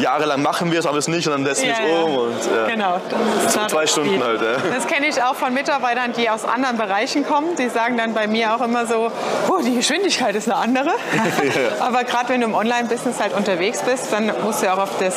jahrelang 0.00 0.42
machen 0.42 0.72
wir 0.72 0.78
es, 0.80 0.86
aber 0.86 0.98
es 0.98 1.08
nicht 1.08 1.26
und 1.26 1.32
dann 1.32 1.44
setzen 1.44 1.66
wir 1.66 1.72
es 1.72 1.78
Ja, 1.78 1.86
ja. 1.86 2.02
um. 2.02 2.16
Und, 2.18 2.32
äh, 2.32 2.70
Genau. 2.70 3.00
das 3.44 3.56
ist 3.56 3.70
zwei 3.70 3.86
Stunden 3.86 4.10
Speed. 4.14 4.24
halt, 4.24 4.40
ja. 4.42 4.70
Das 4.74 4.86
kenne 4.86 5.06
ich 5.08 5.22
auch 5.22 5.34
von 5.34 5.52
Mitarbeitern, 5.54 6.12
die 6.16 6.28
aus 6.30 6.44
anderen 6.44 6.76
Bereichen 6.76 7.26
kommen. 7.26 7.56
Die 7.56 7.68
sagen 7.68 7.96
dann 7.96 8.14
bei 8.14 8.26
mir 8.26 8.54
auch 8.54 8.60
immer 8.60 8.86
so, 8.86 9.10
oh, 9.48 9.60
die 9.64 9.74
Geschwindigkeit 9.76 10.34
ist 10.34 10.48
eine 10.50 10.56
andere. 10.56 10.90
Aber 11.80 12.04
gerade 12.04 12.30
wenn 12.30 12.40
du 12.40 12.46
im 12.46 12.54
Online-Business 12.54 13.20
halt 13.20 13.34
unterwegs 13.34 13.82
bist, 13.82 14.12
dann 14.12 14.32
musst 14.44 14.62
du 14.62 14.66
ja 14.66 14.74
auch 14.74 14.78
auf 14.78 14.98
das 14.98 15.14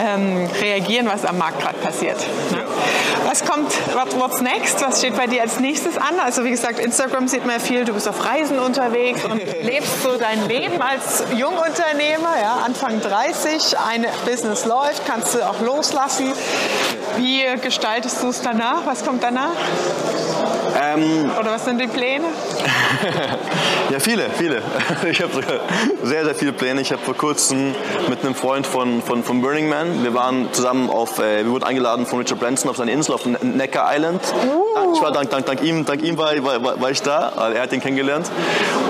ähm, 0.00 0.48
reagieren, 0.60 1.08
was 1.10 1.24
am 1.24 1.38
Markt 1.38 1.60
gerade 1.60 1.78
passiert. 1.78 2.18
Ne? 2.52 2.58
Was 3.26 3.44
kommt, 3.44 3.72
what, 3.94 4.18
what's 4.18 4.40
next? 4.40 4.80
Was 4.80 4.98
steht 5.00 5.16
bei 5.16 5.26
dir 5.26 5.42
als 5.42 5.60
nächstes 5.60 5.96
an? 5.98 6.18
Also 6.24 6.44
wie 6.44 6.50
gesagt, 6.50 6.78
Instagram 6.78 7.28
sieht 7.28 7.44
man 7.44 7.56
ja 7.56 7.60
viel, 7.60 7.84
du 7.84 7.92
bist 7.92 8.08
auf 8.08 8.24
Reisen 8.24 8.58
unterwegs 8.58 9.24
und 9.24 9.36
lebst 9.62 10.02
so 10.02 10.16
dein 10.16 10.48
Leben 10.48 10.80
als 10.80 11.24
Jungunternehmer, 11.48 12.38
ja, 12.42 12.58
Anfang 12.66 13.00
30, 13.00 13.78
ein 13.78 14.04
Business 14.26 14.66
läuft, 14.66 15.06
kannst 15.06 15.34
du 15.34 15.48
auch 15.48 15.60
loslassen. 15.60 16.30
Wie 17.16 17.42
gestaltest 17.62 18.22
du 18.22 18.28
es 18.28 18.42
danach? 18.42 18.84
Was 18.84 19.02
kommt 19.02 19.22
danach? 19.22 19.54
Ähm, 20.80 21.30
Oder 21.38 21.52
was 21.52 21.64
sind 21.64 21.80
die 21.80 21.86
Pläne? 21.86 22.24
Ja, 23.90 24.00
viele, 24.00 24.24
viele. 24.36 24.60
Ich 25.10 25.22
habe 25.22 25.32
sogar 25.32 25.60
sehr, 26.02 26.22
sehr 26.24 26.34
viele 26.34 26.52
Pläne. 26.52 26.82
Ich 26.82 26.92
habe 26.92 27.00
vor 27.00 27.14
kurzem 27.16 27.74
mit 28.10 28.22
einem 28.22 28.34
Freund 28.34 28.66
von, 28.66 29.00
von, 29.00 29.24
von 29.24 29.40
Burning 29.40 29.68
Man, 29.70 30.04
wir 30.04 30.12
waren 30.12 30.52
zusammen 30.52 30.90
auf, 30.90 31.18
äh, 31.18 31.44
wir 31.44 31.50
wurden 31.50 31.64
eingeladen 31.64 32.04
von 32.04 32.18
Richard 32.18 32.38
Branson 32.38 32.70
auf 32.70 32.76
seine 32.76 32.90
Insel, 32.92 33.14
auf 33.14 33.24
Ne- 33.24 33.38
Necker 33.40 33.86
Island. 33.90 34.20
Ich 34.94 35.00
war 35.00 35.10
dank, 35.12 35.30
dank, 35.30 35.46
dank 35.46 35.62
ihm, 35.62 35.86
dank 35.86 36.02
ihm 36.02 36.18
war, 36.18 36.32
war, 36.44 36.78
war 36.80 36.90
ich 36.90 37.00
da, 37.00 37.32
weil 37.36 37.54
er 37.54 37.62
hat 37.62 37.72
ihn 37.72 37.80
kennengelernt. 37.80 38.30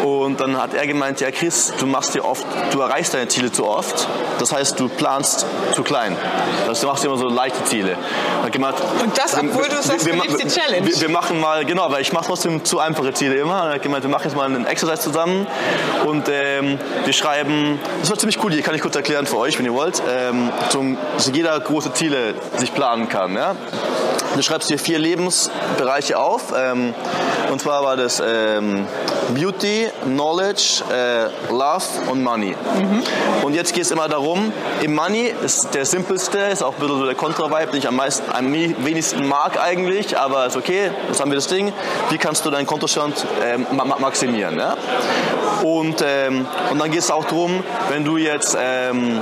Und 0.05 0.41
dann 0.41 0.61
hat 0.61 0.75
er 0.75 0.85
gemeint, 0.89 1.21
ja 1.21 1.31
Chris, 1.31 1.73
du 1.79 1.87
machst 1.87 2.15
dir 2.17 2.25
oft, 2.25 2.45
du 2.73 2.81
erreichst 2.81 3.15
deine 3.15 3.29
Ziele 3.29 3.53
zu 3.53 3.67
oft. 3.69 4.09
Das 4.41 4.53
heißt, 4.53 4.81
du 4.81 4.89
planst 4.89 5.47
zu 5.75 5.85
klein. 5.85 6.17
Das 6.63 6.71
heißt, 6.71 6.83
du 6.83 6.87
machst 6.89 7.05
dir 7.05 7.09
immer 7.09 7.19
so 7.19 7.29
leichte 7.29 7.63
Ziele. 7.65 7.97
Und 8.45 9.19
das, 9.19 9.35
obwohl 9.39 9.69
du 9.69 9.81
sagst, 9.81 10.07
du 10.09 10.15
ma- 10.15 10.25
liebst 10.25 10.43
die 10.43 10.49
Challenge. 10.49 10.87
Wir, 10.87 11.01
wir 11.03 11.09
machen 11.09 11.39
mal, 11.41 11.65
genau, 11.69 11.93
weil 11.93 12.03
ich 12.03 12.13
mache 12.13 12.27
trotzdem 12.27 12.65
zu 12.65 12.81
einfache 12.81 13.13
Ziele 13.13 13.37
immer. 13.37 13.69
Er 13.69 13.75
hat 13.75 13.83
gemeint, 13.83 14.03
wir 14.03 14.11
machen 14.11 14.25
jetzt 14.25 14.35
mal 14.37 14.47
einen 14.47 14.67
Exercise 14.67 15.03
zusammen 15.03 15.47
und 16.05 16.29
ähm, 16.29 16.79
wir 17.05 17.13
schreiben, 17.13 17.79
das 18.01 18.11
war 18.11 18.19
ziemlich 18.19 18.43
cool, 18.43 18.51
die 18.51 18.63
kann 18.63 18.75
ich 18.75 18.81
kurz 18.81 18.97
erklären 18.97 19.27
für 19.27 19.37
euch, 19.37 19.57
wenn 19.59 19.67
ihr 19.67 19.75
wollt, 19.75 20.03
ähm, 20.11 20.51
zum, 20.71 20.97
dass 21.15 21.31
jeder 21.33 21.61
große 21.61 21.93
Ziele 21.93 22.35
sich 22.57 22.75
planen 22.75 23.09
kann. 23.09 23.35
Ja? 23.35 23.55
Du 24.39 24.43
schreibst 24.45 24.71
dir 24.71 24.79
vier 24.79 25.01
Lebensbereiche 25.01 26.17
auf. 26.17 26.55
Ähm, 26.57 26.95
und 27.51 27.61
zwar 27.61 27.83
war 27.83 27.97
das 27.97 28.23
ähm, 28.25 28.87
Beauty, 29.35 29.89
Knowledge, 30.05 30.85
äh, 30.93 31.25
Love 31.53 31.83
und 32.09 32.23
Money. 32.23 32.55
Und 33.43 33.55
jetzt 33.55 33.73
geht 33.75 33.83
es 33.83 33.91
immer 33.91 34.09
darum, 34.09 34.53
im 34.81 34.95
Money 34.95 35.35
ist 35.45 35.75
der 35.75 35.85
simpelste, 35.85 36.39
ist 36.39 36.63
auch 36.63 36.75
ein 36.75 36.79
bisschen 36.79 36.99
so 37.01 37.05
der 37.05 37.17
Kontra-Vibe, 37.17 37.73
den 37.73 37.79
ich 37.81 37.89
am, 37.89 37.97
meisten, 37.97 38.31
am 38.33 38.53
wenigsten 38.53 39.27
mag 39.27 39.61
eigentlich, 39.61 40.17
aber 40.17 40.47
ist 40.47 40.57
okay, 40.57 40.93
jetzt 41.09 41.21
haben 41.21 41.33
wir 41.33 41.37
das 41.37 41.49
Ding. 41.49 41.73
Wie 42.11 42.19
kannst 42.19 42.47
du 42.47 42.51
deinen 42.51 42.67
Kontostand 42.67 43.27
ähm, 43.45 43.67
ma 43.73 43.85
ma- 43.85 43.99
maximieren? 43.99 44.57
Ja? 44.57 44.77
Und, 45.65 46.05
ähm, 46.07 46.47
und 46.71 46.79
dann 46.79 46.93
geht 46.93 47.01
es 47.01 47.11
auch 47.11 47.25
darum, 47.25 47.65
wenn 47.89 48.05
du 48.05 48.17
jetzt, 48.17 48.57
ähm, 48.61 49.21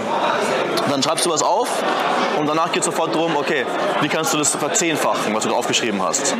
dann 0.90 1.02
schreibst 1.02 1.24
du 1.24 1.31
was 1.31 1.42
auf 1.42 1.68
und 2.37 2.46
danach 2.46 2.72
geht 2.72 2.81
es 2.81 2.87
sofort 2.87 3.14
darum, 3.14 3.37
okay, 3.37 3.64
wie 4.01 4.09
kannst 4.09 4.35
du 4.35 4.38
das 4.38 4.55
verzehnfachen, 4.55 5.35
was 5.35 5.44
du 5.44 5.51
da 5.51 5.57
aufgeschrieben 5.57 6.03
hast? 6.03 6.35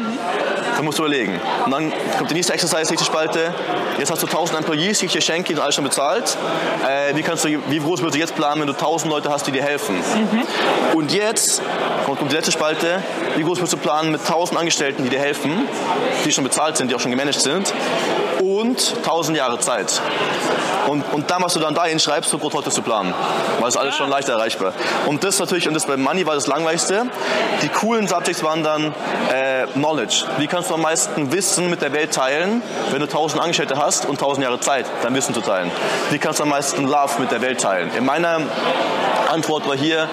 Da 0.77 0.83
musst 0.83 0.99
du 0.99 1.05
überlegen. 1.05 1.41
Und 1.65 1.71
dann 1.71 1.93
kommt 2.19 2.31
die 2.31 2.35
nächste 2.35 2.53
Exercise, 2.53 2.91
nächste 2.91 3.07
Spalte. 3.07 3.55
Jetzt 3.99 4.11
hast 4.11 4.23
du 4.23 4.27
1000 4.27 4.59
Employees, 4.59 4.99
die 4.99 5.07
ich 5.07 5.13
dir 5.13 5.23
schenke, 5.23 5.49
die 5.49 5.55
sind 5.55 5.63
alle 5.63 5.73
schon 5.73 5.85
bezahlt. 5.85 6.37
Äh, 6.87 7.17
wie, 7.17 7.23
kannst 7.23 7.45
du, 7.45 7.49
wie 7.49 7.79
groß 7.79 8.01
würdest 8.01 8.17
du 8.17 8.19
jetzt 8.19 8.35
planen, 8.35 8.61
wenn 8.61 8.67
du 8.67 8.75
1000 8.75 9.11
Leute 9.11 9.31
hast, 9.31 9.47
die 9.47 9.53
dir 9.53 9.63
helfen? 9.63 9.97
Und 10.93 11.13
jetzt 11.13 11.63
kommt 12.05 12.21
kommt 12.27 12.33
die 12.33 12.37
letzte 12.37 12.53
Spalte. 12.53 13.03
Wie 13.37 13.43
groß 13.43 13.59
würdest 13.59 13.75
du 13.75 13.77
planen 13.77 14.11
mit 14.11 14.21
1000 14.21 14.59
Angestellten, 14.59 15.05
die 15.05 15.11
dir 15.11 15.21
helfen, 15.21 15.69
die 16.25 16.33
schon 16.33 16.43
bezahlt 16.43 16.77
sind, 16.77 16.91
die 16.91 16.95
auch 16.97 17.01
schon 17.01 17.13
gemanagt 17.13 17.41
sind? 17.41 17.73
Und 18.41 18.95
1000 18.99 19.37
Jahre 19.37 19.59
Zeit. 19.59 20.01
Und, 20.87 21.03
und 21.13 21.31
dann, 21.31 21.43
was 21.43 21.55
du 21.55 21.61
dann 21.61 21.75
dahin 21.75 21.99
schreibst, 21.99 22.31
so 22.31 22.41
heute 22.41 22.71
zu 22.71 22.83
planen. 22.83 23.13
Weil 23.59 23.69
es 23.69 23.77
alles 23.77 23.97
schon 23.97 24.09
leicht 24.09 24.29
erreichbar. 24.29 24.73
Und 25.07 25.25
das 25.25 25.39
natürlich, 25.39 25.67
und 25.67 25.75
das 25.75 25.87
bei 25.87 25.97
Money 25.97 26.27
war 26.27 26.35
das 26.35 26.47
langweiligste. 26.47 27.07
Die 27.63 27.69
coolen 27.69 28.07
Subjects 28.07 28.43
waren 28.43 28.63
dann 28.63 28.95
äh, 29.33 29.67
Knowledge. 29.73 30.25
Wie 30.39 30.47
kannst 30.47 30.71
du 30.71 30.75
am 30.75 30.83
meisten 30.83 31.33
Wissen 31.33 31.71
mit 31.71 31.83
der 31.83 31.93
Welt 31.93 32.13
teilen, 32.15 32.63
wenn 32.91 33.01
du 33.01 33.07
1000 33.07 33.43
Angestellte 33.43 33.77
hast 33.77 34.07
und 34.07 34.13
1000 34.13 34.45
Jahre 34.45 34.61
Zeit, 34.61 34.87
dein 35.03 35.15
Wissen 35.15 35.35
zu 35.35 35.41
teilen? 35.41 35.71
Wie 36.11 36.19
kannst 36.19 36.39
du 36.39 36.45
am 36.45 36.51
meisten 36.51 36.87
Love 36.87 37.21
mit 37.21 37.33
der 37.33 37.43
Welt 37.43 37.61
teilen? 37.61 37.91
In 37.97 38.05
meiner 38.05 38.41
Antwort 39.29 39.69
war 39.69 39.77
hier, 39.77 40.09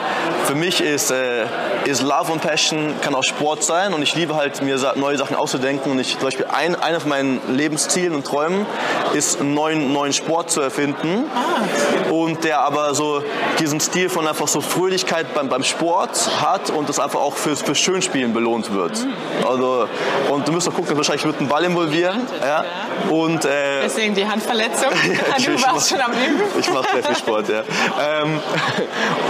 für 0.46 0.56
mich 0.56 0.82
ist, 0.82 1.12
äh, 1.12 1.46
ist 1.86 2.02
Love 2.02 2.32
und 2.32 2.42
Passion, 2.42 2.96
kann 3.02 3.16
auch 3.16 3.24
Sport 3.24 3.64
sein 3.64 3.94
und 3.94 4.02
ich 4.02 4.16
liebe 4.16 4.36
halt, 4.36 4.62
mir 4.62 4.78
neue 4.96 5.18
Sachen 5.18 5.36
auszudenken 5.36 5.92
und 5.92 6.00
ich, 6.00 6.14
zum 6.14 6.24
Beispiel 6.24 6.48
ein, 6.52 6.76
einer 6.76 7.00
von 7.00 7.10
meinen 7.10 7.56
Lebenszielen 7.56 8.13
und 8.16 8.26
Träumen 8.26 8.66
ist, 9.14 9.40
einen 9.40 9.54
neuen, 9.54 9.94
neuen 9.94 10.14
Sport 10.14 10.52
zu 10.52 10.62
erfinden 10.62 11.26
ah. 11.34 12.12
und 12.12 12.44
der 12.44 12.62
aber 12.62 12.94
so 12.96 13.24
diesen 13.60 13.80
Stil 13.80 14.10
von 14.10 14.28
einfach 14.28 14.48
so 14.48 14.62
Fröhlichkeit 14.62 15.34
beim, 15.34 15.50
beim 15.50 15.64
Sport 15.64 16.30
hat 16.42 16.70
und 16.70 16.90
das 16.90 17.00
einfach 17.00 17.20
auch 17.20 17.36
fürs, 17.36 17.62
fürs 17.62 17.78
Schönspielen 17.78 18.34
belohnt 18.34 18.74
wird. 18.74 19.04
Mhm. 19.04 19.14
Also, 19.48 19.88
und 20.30 20.48
du 20.48 20.52
musst 20.52 20.68
doch 20.68 20.74
gucken, 20.74 20.96
wahrscheinlich 20.98 21.26
wird 21.26 21.40
ein 21.42 21.48
Ball 21.48 21.64
involvieren. 21.64 22.22
Ja. 22.42 22.66
Und, 23.10 23.46
äh, 23.46 23.82
Deswegen 23.84 24.16
die 24.16 24.26
Handverletzung. 24.26 24.90
ja, 25.38 25.54
du 25.54 25.62
warst 25.64 25.90
schon 25.90 26.02
am 26.02 26.12
Üben. 26.12 26.42
Ich 26.60 26.72
mache 26.72 26.88
sehr 26.94 27.04
viel 27.04 27.16
Sport, 27.16 27.50
ja. 27.50 27.64
Ähm, 28.02 28.40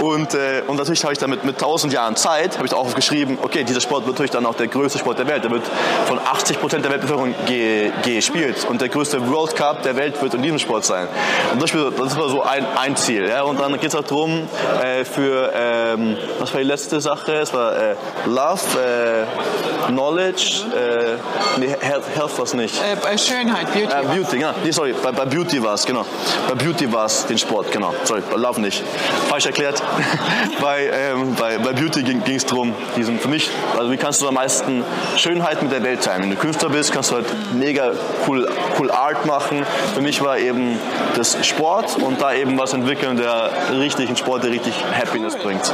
und, 0.00 0.34
äh, 0.34 0.62
und 0.66 0.76
natürlich 0.76 1.02
habe 1.04 1.12
ich 1.12 1.18
damit 1.18 1.44
mit 1.44 1.56
1000 1.56 1.92
Jahren 1.92 2.16
Zeit, 2.16 2.56
habe 2.56 2.66
ich 2.66 2.74
auch 2.74 2.94
geschrieben, 2.94 3.38
okay, 3.42 3.64
dieser 3.64 3.80
Sport 3.80 4.06
wird 4.06 4.16
natürlich 4.16 4.30
dann 4.30 4.46
auch 4.46 4.54
der 4.54 4.68
größte 4.68 4.98
Sport 4.98 5.18
der 5.18 5.26
Welt. 5.26 5.44
Der 5.44 5.50
wird 5.50 5.64
von 6.06 6.18
80 6.18 6.60
Prozent 6.60 6.84
der 6.84 6.92
Weltbevölkerung 6.92 7.34
ge 7.46 7.92
gespielt. 8.02 8.66
Und 8.74 8.80
der 8.80 8.88
größte 8.88 9.30
World 9.30 9.54
Cup 9.54 9.84
der 9.84 9.94
Welt 9.94 10.20
wird 10.20 10.34
in 10.34 10.42
diesem 10.42 10.58
Sport 10.58 10.84
sein. 10.84 11.06
Und 11.52 11.62
das, 11.62 11.70
das 11.70 12.18
war 12.18 12.28
so 12.28 12.42
ein, 12.42 12.66
ein 12.76 12.96
Ziel. 12.96 13.28
Ja? 13.28 13.44
Und 13.44 13.60
dann 13.60 13.72
geht 13.74 13.90
es 13.90 13.94
auch 13.94 14.02
darum, 14.02 14.48
äh, 14.82 15.04
für, 15.04 15.52
ähm, 15.54 16.16
was 16.40 16.52
war 16.52 16.60
die 16.60 16.66
letzte 16.66 17.00
Sache? 17.00 17.34
Es 17.34 17.54
war 17.54 17.72
äh, 17.76 17.94
Love, 18.26 18.60
äh, 18.76 19.86
Knowledge, 19.86 20.62
äh, 20.74 21.60
nee, 21.60 21.68
Health, 21.68 22.02
Health 22.16 22.36
war 22.36 22.44
es 22.46 22.54
nicht. 22.54 22.74
Äh, 22.82 23.16
Schönheit, 23.16 23.72
Beauty. 23.72 23.84
Äh, 23.84 24.16
Beauty, 24.18 24.38
genau. 24.38 24.54
Nee, 24.64 24.72
sorry, 24.72 24.92
bei, 25.00 25.12
bei 25.12 25.24
Beauty 25.24 25.62
war 25.62 25.74
es, 25.74 25.86
genau. 25.86 26.04
Bei 26.48 26.56
Beauty 26.56 26.92
war 26.92 27.06
es 27.06 27.26
den 27.26 27.38
Sport, 27.38 27.70
genau. 27.70 27.94
Sorry, 28.02 28.22
bei 28.28 28.36
Love 28.36 28.60
nicht. 28.60 28.82
Falsch 29.28 29.46
erklärt. 29.46 29.80
bei, 30.60 30.90
ähm, 30.92 31.36
bei, 31.38 31.58
bei 31.58 31.72
Beauty 31.72 32.02
ging 32.02 32.22
es 32.26 32.44
darum, 32.44 32.74
diesen, 32.96 33.20
für 33.20 33.28
mich, 33.28 33.50
also 33.78 33.92
wie 33.92 33.98
kannst 33.98 34.20
du 34.20 34.26
am 34.26 34.34
meisten 34.34 34.82
Schönheit 35.16 35.62
mit 35.62 35.70
der 35.70 35.84
Welt 35.84 36.02
teilen? 36.02 36.22
Wenn 36.22 36.30
du 36.30 36.36
Künstler 36.36 36.70
bist, 36.70 36.92
kannst 36.92 37.12
du 37.12 37.16
halt 37.16 37.26
mega 37.54 37.92
cool, 38.26 38.48
cool 38.78 38.90
Art 38.90 39.26
machen. 39.26 39.64
Für 39.94 40.00
mich 40.00 40.22
war 40.22 40.38
eben 40.38 40.78
das 41.16 41.46
Sport 41.46 41.96
und 41.96 42.20
da 42.20 42.32
eben 42.32 42.58
was 42.58 42.72
entwickeln, 42.72 43.16
der 43.16 43.50
richtigen 43.72 44.16
Sport, 44.16 44.44
der 44.44 44.50
richtig 44.50 44.74
Happiness 44.92 45.36
bringt. 45.36 45.72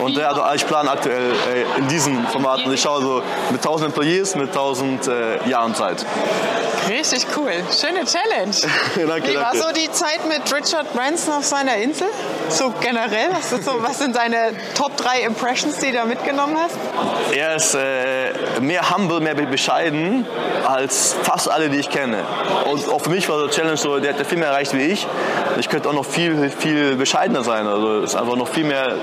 Und 0.00 0.16
ja, 0.16 0.28
also 0.28 0.42
ich 0.54 0.66
plane 0.66 0.90
aktuell 0.90 1.32
äh, 1.32 1.78
in 1.78 1.88
diesem 1.88 2.26
Format 2.26 2.64
und 2.64 2.72
ich 2.72 2.80
schaue 2.80 3.00
so 3.02 3.22
mit 3.50 3.60
1000 3.60 3.88
Employees, 3.88 4.34
mit 4.34 4.48
1000 4.48 5.06
äh, 5.08 5.48
Jahren 5.48 5.74
Zeit. 5.74 6.04
Richtig 6.88 7.26
cool. 7.36 7.52
Schöne 7.78 8.04
Challenge. 8.04 8.54
danke, 9.06 9.28
Wie 9.28 9.36
war 9.36 9.52
danke. 9.52 9.58
so 9.58 9.72
die 9.72 9.90
Zeit 9.92 10.26
mit 10.28 10.52
Richard 10.52 10.92
Branson 10.92 11.34
auf 11.34 11.44
seiner 11.44 11.76
Insel? 11.76 12.08
So 12.50 12.72
generell? 12.80 13.30
Was, 13.32 13.50
so, 13.50 13.82
was 13.82 13.98
sind 13.98 14.16
deine 14.16 14.52
Top 14.74 14.96
3 14.96 15.20
Impressions, 15.20 15.78
die 15.78 15.92
du 15.92 15.98
da 15.98 16.04
mitgenommen 16.04 16.56
hast? 16.60 16.76
Er 17.32 17.56
ist 17.56 17.74
äh, 17.74 18.60
mehr 18.60 18.90
humble, 18.90 19.20
mehr 19.20 19.34
bescheiden 19.34 20.26
als 20.66 21.14
fast 21.22 21.50
alle, 21.50 21.68
die 21.68 21.78
ich 21.78 21.90
kenne. 21.90 22.18
Und 22.70 22.88
auch 22.88 23.00
für 23.00 23.10
mich 23.10 23.28
war 23.28 23.46
die 23.46 23.50
Challenge 23.50 23.76
so, 23.76 23.98
der 23.98 24.14
hat 24.14 24.26
viel 24.26 24.38
mehr 24.38 24.48
erreicht 24.48 24.74
wie 24.74 24.82
ich. 24.82 25.06
Ich 25.58 25.68
könnte 25.68 25.88
auch 25.88 25.92
noch 25.92 26.04
viel, 26.04 26.50
viel 26.50 26.96
bescheidener 26.96 27.44
sein. 27.44 27.66
Also 27.66 28.00
ist 28.00 28.16
einfach 28.16 28.36
noch 28.36 28.48
viel 28.48 28.64
mehr, 28.64 28.94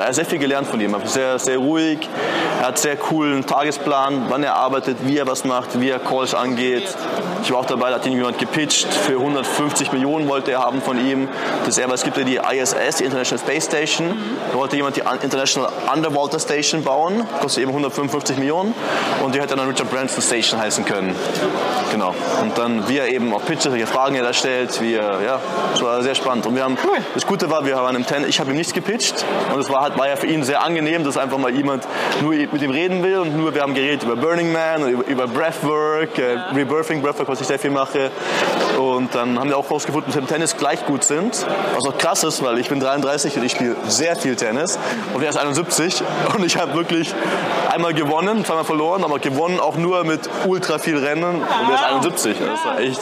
er 0.00 0.06
hat 0.08 0.14
sehr 0.14 0.24
viel 0.24 0.38
gelernt 0.38 0.66
von 0.66 0.80
ihm. 0.80 0.94
Er 0.94 1.02
ist 1.02 1.14
sehr, 1.14 1.38
sehr 1.38 1.58
ruhig, 1.58 2.08
er 2.60 2.68
hat 2.68 2.78
sehr 2.78 2.96
coolen 2.96 3.46
Tagesplan, 3.46 4.26
wann 4.28 4.42
er 4.42 4.54
arbeitet, 4.54 4.98
wie 5.02 5.18
er 5.18 5.26
was 5.26 5.44
macht, 5.44 5.80
wie 5.80 5.90
er 5.90 5.98
Calls 5.98 6.34
angeht. 6.34 6.88
Ich 7.42 7.52
war 7.52 7.60
auch 7.60 7.66
dabei, 7.66 7.90
da 7.90 7.96
hat 7.96 8.06
ihn 8.06 8.12
jemand 8.12 8.38
gepitcht. 8.38 8.92
Für 8.92 9.18
150 9.18 9.92
Millionen 9.92 10.28
wollte 10.28 10.52
er 10.52 10.60
haben 10.60 10.82
von 10.82 10.98
ihm. 10.98 11.28
Das 11.64 11.78
er, 11.78 11.90
es 11.92 12.02
gibt 12.02 12.16
ja 12.16 12.24
die 12.24 12.36
ISS, 12.36 12.95
die 13.00 13.04
International 13.04 13.38
Space 13.44 13.64
Station. 13.64 14.14
Da 14.52 14.58
wollte 14.58 14.76
jemand 14.76 14.96
die 14.96 15.02
International 15.22 15.70
Underwater 15.92 16.38
Station 16.38 16.82
bauen. 16.82 17.26
Kostet 17.40 17.62
eben 17.62 17.70
155 17.70 18.36
Millionen. 18.38 18.74
Und 19.22 19.34
die 19.34 19.40
hätte 19.40 19.56
dann 19.56 19.68
Richard 19.68 19.90
Branson 19.90 20.22
Station 20.22 20.60
heißen 20.60 20.84
können. 20.84 21.14
Genau. 21.92 22.14
Und 22.42 22.56
dann, 22.58 22.88
wie 22.88 22.98
er 22.98 23.08
eben 23.08 23.32
auch 23.32 23.44
pitcht, 23.44 23.70
welche 23.70 23.86
Fragen 23.86 24.14
er 24.16 24.22
da 24.22 24.32
stellt, 24.32 24.80
wie 24.80 24.94
er, 24.94 25.20
ja, 25.22 25.40
das 25.72 25.82
war 25.82 26.02
sehr 26.02 26.14
spannend. 26.14 26.46
Und 26.46 26.54
wir 26.54 26.64
haben, 26.64 26.76
cool. 26.84 26.98
das 27.14 27.26
Gute 27.26 27.50
war, 27.50 27.64
wir 27.64 27.76
waren 27.76 27.96
im 27.96 28.06
Ten, 28.06 28.28
ich 28.28 28.40
habe 28.40 28.50
ihm 28.50 28.56
nichts 28.56 28.72
gepitcht. 28.72 29.24
Und 29.52 29.60
es 29.60 29.70
war, 29.70 29.82
halt, 29.82 29.98
war 29.98 30.08
ja 30.08 30.16
für 30.16 30.26
ihn 30.26 30.44
sehr 30.44 30.62
angenehm, 30.62 31.04
dass 31.04 31.16
einfach 31.16 31.38
mal 31.38 31.54
jemand 31.54 31.84
nur 32.22 32.34
mit 32.34 32.62
ihm 32.62 32.70
reden 32.70 33.02
will. 33.02 33.18
Und 33.18 33.36
nur, 33.36 33.54
wir 33.54 33.62
haben 33.62 33.74
geredet 33.74 34.02
über 34.02 34.16
Burning 34.16 34.52
Man, 34.52 34.88
über, 34.88 35.06
über 35.06 35.26
Breathwork, 35.26 36.18
äh, 36.18 36.38
Rebirthing 36.54 37.02
Breathwork, 37.02 37.28
was 37.28 37.40
ich 37.40 37.46
sehr 37.46 37.58
viel 37.58 37.70
mache. 37.70 38.10
Und 38.78 39.14
dann 39.14 39.38
haben 39.38 39.48
wir 39.48 39.56
auch 39.56 39.70
rausgefunden, 39.70 40.08
dass 40.08 40.16
wir 40.16 40.22
im 40.22 40.28
Tennis 40.28 40.56
gleich 40.56 40.84
gut 40.86 41.04
sind. 41.04 41.46
Was 41.74 41.86
auch 41.86 41.96
krass 41.98 42.24
ist, 42.24 42.42
weil 42.42 42.58
ich 42.58 42.68
bin 42.68 42.80
33 42.80 43.36
und 43.36 43.44
ich 43.44 43.52
spiele 43.52 43.76
sehr 43.86 44.16
viel 44.16 44.36
Tennis. 44.36 44.78
Und 45.14 45.22
er 45.22 45.30
ist 45.30 45.36
71 45.36 46.02
und 46.34 46.44
ich 46.44 46.58
habe 46.58 46.74
wirklich 46.74 47.14
einmal 47.70 47.94
gewonnen, 47.94 48.44
zweimal 48.44 48.64
verloren, 48.64 49.04
aber 49.04 49.18
gewonnen 49.18 49.60
auch 49.60 49.76
nur 49.76 50.04
mit 50.04 50.28
ultra 50.46 50.78
viel 50.78 50.98
Rennen 50.98 51.42
und 51.42 51.68
er 51.68 51.74
ist 51.74 51.84
71. 51.84 52.36
Das 52.38 52.60
ist 52.60 52.80
echt, 52.80 53.00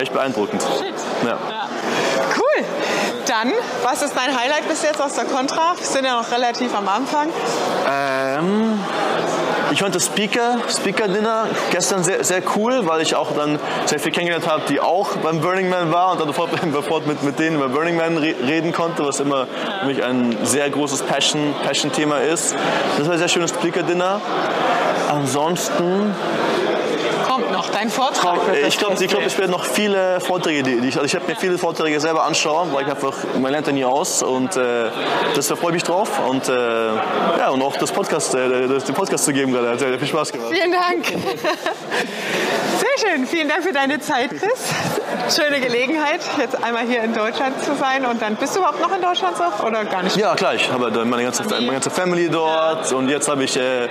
echt 0.00 0.12
beeindruckend. 0.12 0.62
Ja. 1.24 1.38
Cool. 2.36 2.64
Dann, 3.26 3.52
was 3.82 4.02
ist 4.02 4.14
dein 4.16 4.36
Highlight 4.36 4.68
bis 4.68 4.82
jetzt 4.82 5.00
aus 5.00 5.14
der 5.14 5.24
Contra? 5.24 5.74
Wir 5.76 5.86
sind 5.86 6.04
ja 6.04 6.20
noch 6.20 6.30
relativ 6.30 6.74
am 6.74 6.88
Anfang. 6.88 7.28
Ähm, 7.88 8.78
ich 9.72 9.80
fand 9.80 9.94
das 9.94 10.06
Speaker, 10.06 10.58
Speaker 10.68 11.08
Dinner 11.08 11.46
gestern 11.70 12.04
sehr, 12.04 12.22
sehr 12.24 12.42
cool, 12.56 12.86
weil 12.86 13.00
ich 13.00 13.14
auch 13.14 13.32
dann 13.34 13.58
sehr 13.86 13.98
viel 13.98 14.12
kennengelernt 14.12 14.46
habe, 14.46 14.62
die 14.68 14.80
auch 14.80 15.16
beim 15.16 15.40
Burning 15.40 15.70
Man 15.70 15.90
war 15.90 16.12
und 16.12 16.20
dann 16.20 16.26
sofort, 16.26 17.06
mit, 17.06 17.22
mit 17.22 17.38
denen 17.38 17.56
über 17.56 17.68
Burning 17.68 17.96
Man 17.96 18.18
reden 18.18 18.72
konnte, 18.72 19.04
was 19.04 19.20
immer 19.20 19.46
für 19.80 19.86
mich 19.86 20.02
ein 20.04 20.36
sehr 20.44 20.68
großes 20.68 21.02
Passion, 21.02 21.54
Passion-Thema 21.64 22.18
ist. 22.18 22.54
Das 22.98 23.06
war 23.06 23.14
ein 23.14 23.18
sehr 23.18 23.28
schönes 23.28 23.50
Speaker 23.50 23.82
Dinner. 23.82 24.20
Ansonsten 25.10 26.14
dein 27.72 27.90
Vortrag. 27.90 28.38
Ich 28.66 28.78
glaube, 28.78 29.02
ich, 29.02 29.08
glaub, 29.08 29.26
ich 29.26 29.38
werde 29.38 29.50
noch 29.50 29.64
viele 29.64 30.20
Vorträge, 30.20 30.62
die 30.62 30.88
ich, 30.88 30.96
also 30.96 31.04
ich 31.04 31.14
habe 31.14 31.26
mir 31.26 31.36
viele 31.36 31.58
Vorträge 31.58 31.98
selber 32.00 32.24
anschauen, 32.24 32.72
weil 32.72 32.84
ich 32.84 32.90
einfach, 32.90 33.16
man 33.40 33.50
lernt 33.50 33.66
ja 33.66 33.72
nie 33.72 33.84
aus 33.84 34.22
und 34.22 34.56
äh, 34.56 34.90
das 35.34 35.48
da 35.48 35.56
freue 35.56 35.70
ich 35.70 35.74
mich 35.74 35.82
drauf 35.82 36.20
und 36.28 36.48
äh, 36.48 36.52
ja 36.52 37.48
und 37.50 37.62
auch 37.62 37.76
das 37.76 37.92
Podcast, 37.92 38.34
äh, 38.34 38.68
das, 38.68 38.84
den 38.84 38.94
Podcast 38.94 39.24
zu 39.24 39.32
geben 39.32 39.52
gerade, 39.52 39.70
hat 39.70 39.78
sehr 39.78 39.98
viel 39.98 40.08
Spaß 40.08 40.32
gemacht. 40.32 40.50
Vielen 40.52 40.72
Dank. 40.72 41.06
Sehr 42.82 43.10
schön, 43.10 43.26
vielen 43.26 43.48
Dank 43.48 43.62
für 43.62 43.72
deine 43.72 44.00
Zeit, 44.00 44.30
Chris. 44.30 45.36
Schöne 45.36 45.60
Gelegenheit, 45.60 46.20
jetzt 46.38 46.62
einmal 46.62 46.84
hier 46.86 47.02
in 47.02 47.14
Deutschland 47.14 47.62
zu 47.62 47.74
sein 47.76 48.04
und 48.04 48.20
dann 48.20 48.36
bist 48.36 48.54
du 48.54 48.60
überhaupt 48.60 48.80
noch 48.80 48.94
in 48.94 49.00
Deutschland 49.00 49.36
so 49.36 49.66
oder 49.66 49.84
gar 49.84 50.02
nicht? 50.02 50.16
Ja, 50.16 50.34
klar, 50.34 50.54
ich 50.54 50.70
habe 50.70 50.90
meine 51.04 51.22
ganze, 51.22 51.44
meine 51.44 51.72
ganze 51.72 51.90
Family 51.90 52.28
dort 52.28 52.92
und 52.92 53.08
jetzt 53.08 53.28
habe 53.28 53.44
ich, 53.44 53.56
äh, 53.56 53.86
ich 53.86 53.90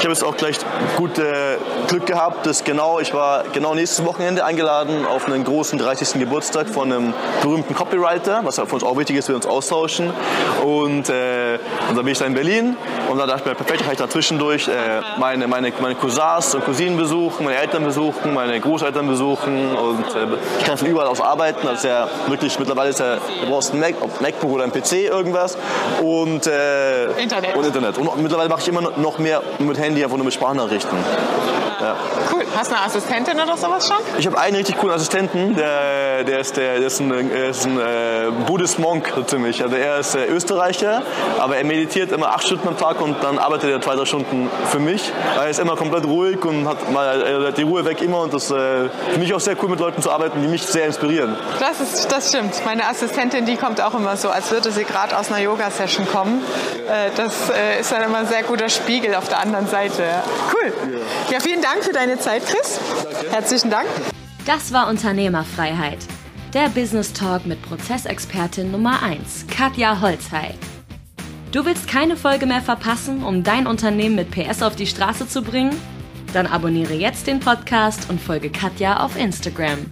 habe 0.00 0.08
jetzt 0.08 0.24
auch 0.24 0.36
gleich 0.36 0.56
gut 0.96 1.18
äh, 1.18 1.56
Glück 1.88 2.06
gehabt, 2.06 2.46
dass 2.46 2.64
genau 2.64 2.98
ich 3.00 3.14
war 3.14 3.21
genau 3.52 3.74
nächstes 3.74 4.04
Wochenende 4.04 4.44
eingeladen 4.44 5.06
auf 5.06 5.26
einen 5.26 5.44
großen 5.44 5.78
30. 5.78 6.20
Geburtstag 6.20 6.68
von 6.68 6.92
einem 6.92 7.14
berühmten 7.42 7.74
Copywriter, 7.74 8.40
was 8.44 8.56
für 8.56 8.64
uns 8.64 8.84
auch 8.84 8.96
wichtig 8.96 9.16
ist, 9.16 9.28
wir 9.28 9.36
uns 9.36 9.46
austauschen. 9.46 10.12
Und, 10.64 11.08
äh, 11.08 11.58
und 11.88 11.96
dann 11.96 12.04
bin 12.04 12.08
ich 12.08 12.18
da 12.18 12.26
in 12.26 12.34
Berlin 12.34 12.76
und 13.10 13.18
dann 13.18 13.28
dachte 13.28 13.42
ich 13.42 13.46
mir, 13.46 13.54
perfekt, 13.54 13.82
kann 13.82 13.92
ich 13.92 13.98
da 13.98 14.08
zwischendurch 14.08 14.68
äh, 14.68 14.72
meine, 15.18 15.46
meine, 15.46 15.72
meine 15.80 15.94
Cousins 15.94 16.54
und 16.54 16.64
Cousinen 16.64 16.96
besuchen, 16.96 17.44
meine 17.44 17.58
Eltern 17.58 17.84
besuchen, 17.84 18.34
meine 18.34 18.58
Großeltern 18.60 19.06
besuchen 19.08 19.74
und 19.76 20.06
äh, 20.14 20.26
ich 20.58 20.64
kann 20.64 20.76
von 20.76 20.88
überall 20.88 21.08
aus 21.08 21.20
arbeiten. 21.20 21.66
Also 21.66 21.88
ja 21.88 22.08
wirklich, 22.28 22.58
mittlerweile 22.58 22.90
ist 22.90 23.00
ja, 23.00 23.16
du 23.16 23.50
brauchst 23.50 23.74
ein 23.74 23.80
Mac, 23.80 23.94
MacBook 24.20 24.50
oder 24.50 24.64
ein 24.64 24.72
PC, 24.72 25.08
irgendwas 25.08 25.56
und, 26.02 26.46
äh, 26.46 27.06
Internet. 27.12 27.56
und 27.56 27.66
Internet. 27.66 27.98
Und 27.98 28.22
mittlerweile 28.22 28.48
mache 28.48 28.62
ich 28.62 28.68
immer 28.68 28.80
noch 28.80 29.18
mehr 29.18 29.42
mit 29.58 29.78
Handy, 29.78 30.02
einfach 30.02 30.16
nur 30.16 30.24
mit 30.24 30.34
Sprachnachrichten. 30.34 30.98
Ja. 31.82 31.96
Cool. 32.32 32.44
Hast 32.56 32.70
du 32.70 32.76
eine 32.76 32.84
Assistentin 32.84 33.40
oder 33.40 33.56
sowas 33.56 33.88
schon? 33.88 33.96
Ich 34.16 34.26
habe 34.26 34.38
einen 34.38 34.54
richtig 34.54 34.78
coolen 34.78 34.94
Assistenten, 34.94 35.56
der, 35.56 36.22
der 36.22 36.38
ist, 36.38 36.56
der, 36.56 36.78
der 36.78 36.86
ist 36.86 37.00
ein, 37.00 37.08
der 37.10 37.48
ist 37.48 37.64
ein 37.66 37.76
äh, 37.76 38.30
Buddhist 38.46 38.78
Monk 38.78 39.12
so 39.16 39.22
ziemlich. 39.22 39.62
Also 39.62 39.74
er 39.74 39.98
ist 39.98 40.14
äh, 40.14 40.26
Österreicher, 40.26 41.02
aber 41.40 41.56
er 41.56 41.64
meditiert 41.64 42.12
immer 42.12 42.28
acht 42.28 42.44
Stunden 42.44 42.68
am 42.68 42.78
Tag 42.78 43.00
und 43.00 43.16
dann 43.24 43.38
arbeitet 43.38 43.70
er 43.70 43.80
zwei, 43.80 43.96
drei 43.96 44.04
Stunden 44.04 44.48
für 44.70 44.78
mich. 44.78 45.12
Er 45.36 45.48
ist 45.48 45.58
immer 45.58 45.74
komplett 45.74 46.04
ruhig 46.04 46.44
und 46.44 46.68
hat, 46.68 46.88
mal, 46.92 47.20
er 47.20 47.48
hat 47.48 47.58
die 47.58 47.62
Ruhe 47.62 47.84
weg 47.84 48.00
immer 48.00 48.20
und 48.20 48.32
das 48.32 48.50
äh, 48.52 48.88
für 49.12 49.18
mich 49.18 49.34
auch 49.34 49.40
sehr 49.40 49.56
cool 49.60 49.68
mit 49.68 49.80
Leuten 49.80 50.00
zu 50.02 50.12
arbeiten, 50.12 50.40
die 50.40 50.48
mich 50.48 50.62
sehr 50.62 50.86
inspirieren. 50.86 51.36
Das, 51.58 51.80
ist, 51.80 52.12
das 52.12 52.28
stimmt. 52.28 52.64
Meine 52.64 52.86
Assistentin, 52.86 53.44
die 53.44 53.56
kommt 53.56 53.80
auch 53.80 53.94
immer 53.94 54.16
so, 54.16 54.30
als 54.30 54.52
würde 54.52 54.70
sie 54.70 54.84
gerade 54.84 55.18
aus 55.18 55.32
einer 55.32 55.42
Yoga-Session 55.42 56.06
kommen. 56.06 56.44
Äh, 56.88 57.10
das 57.16 57.50
äh, 57.50 57.80
ist 57.80 57.90
dann 57.90 58.02
immer 58.02 58.18
ein 58.18 58.26
sehr 58.28 58.44
guter 58.44 58.68
Spiegel 58.68 59.16
auf 59.16 59.28
der 59.28 59.40
anderen 59.40 59.66
Seite. 59.66 60.04
Cool. 60.54 60.72
Ja, 61.30 61.40
vielen 61.40 61.62
Dank 61.72 61.84
für 61.84 61.92
deine 61.94 62.18
Zeit, 62.18 62.44
Chris. 62.44 62.78
Danke. 63.02 63.30
Herzlichen 63.30 63.70
Dank. 63.70 63.88
Das 64.44 64.74
war 64.74 64.90
Unternehmerfreiheit. 64.90 66.00
Der 66.52 66.68
Business 66.68 67.14
Talk 67.14 67.46
mit 67.46 67.62
Prozessexpertin 67.62 68.70
Nummer 68.70 69.02
1, 69.02 69.46
Katja 69.46 70.02
Holzhey. 70.02 70.52
Du 71.50 71.64
willst 71.64 71.88
keine 71.88 72.18
Folge 72.18 72.44
mehr 72.44 72.60
verpassen, 72.60 73.22
um 73.24 73.42
dein 73.42 73.66
Unternehmen 73.66 74.16
mit 74.16 74.30
PS 74.30 74.62
auf 74.62 74.76
die 74.76 74.86
Straße 74.86 75.26
zu 75.26 75.40
bringen? 75.40 75.74
Dann 76.34 76.46
abonniere 76.46 76.92
jetzt 76.92 77.26
den 77.26 77.40
Podcast 77.40 78.10
und 78.10 78.20
folge 78.20 78.50
Katja 78.50 78.98
auf 79.02 79.16
Instagram. 79.16 79.86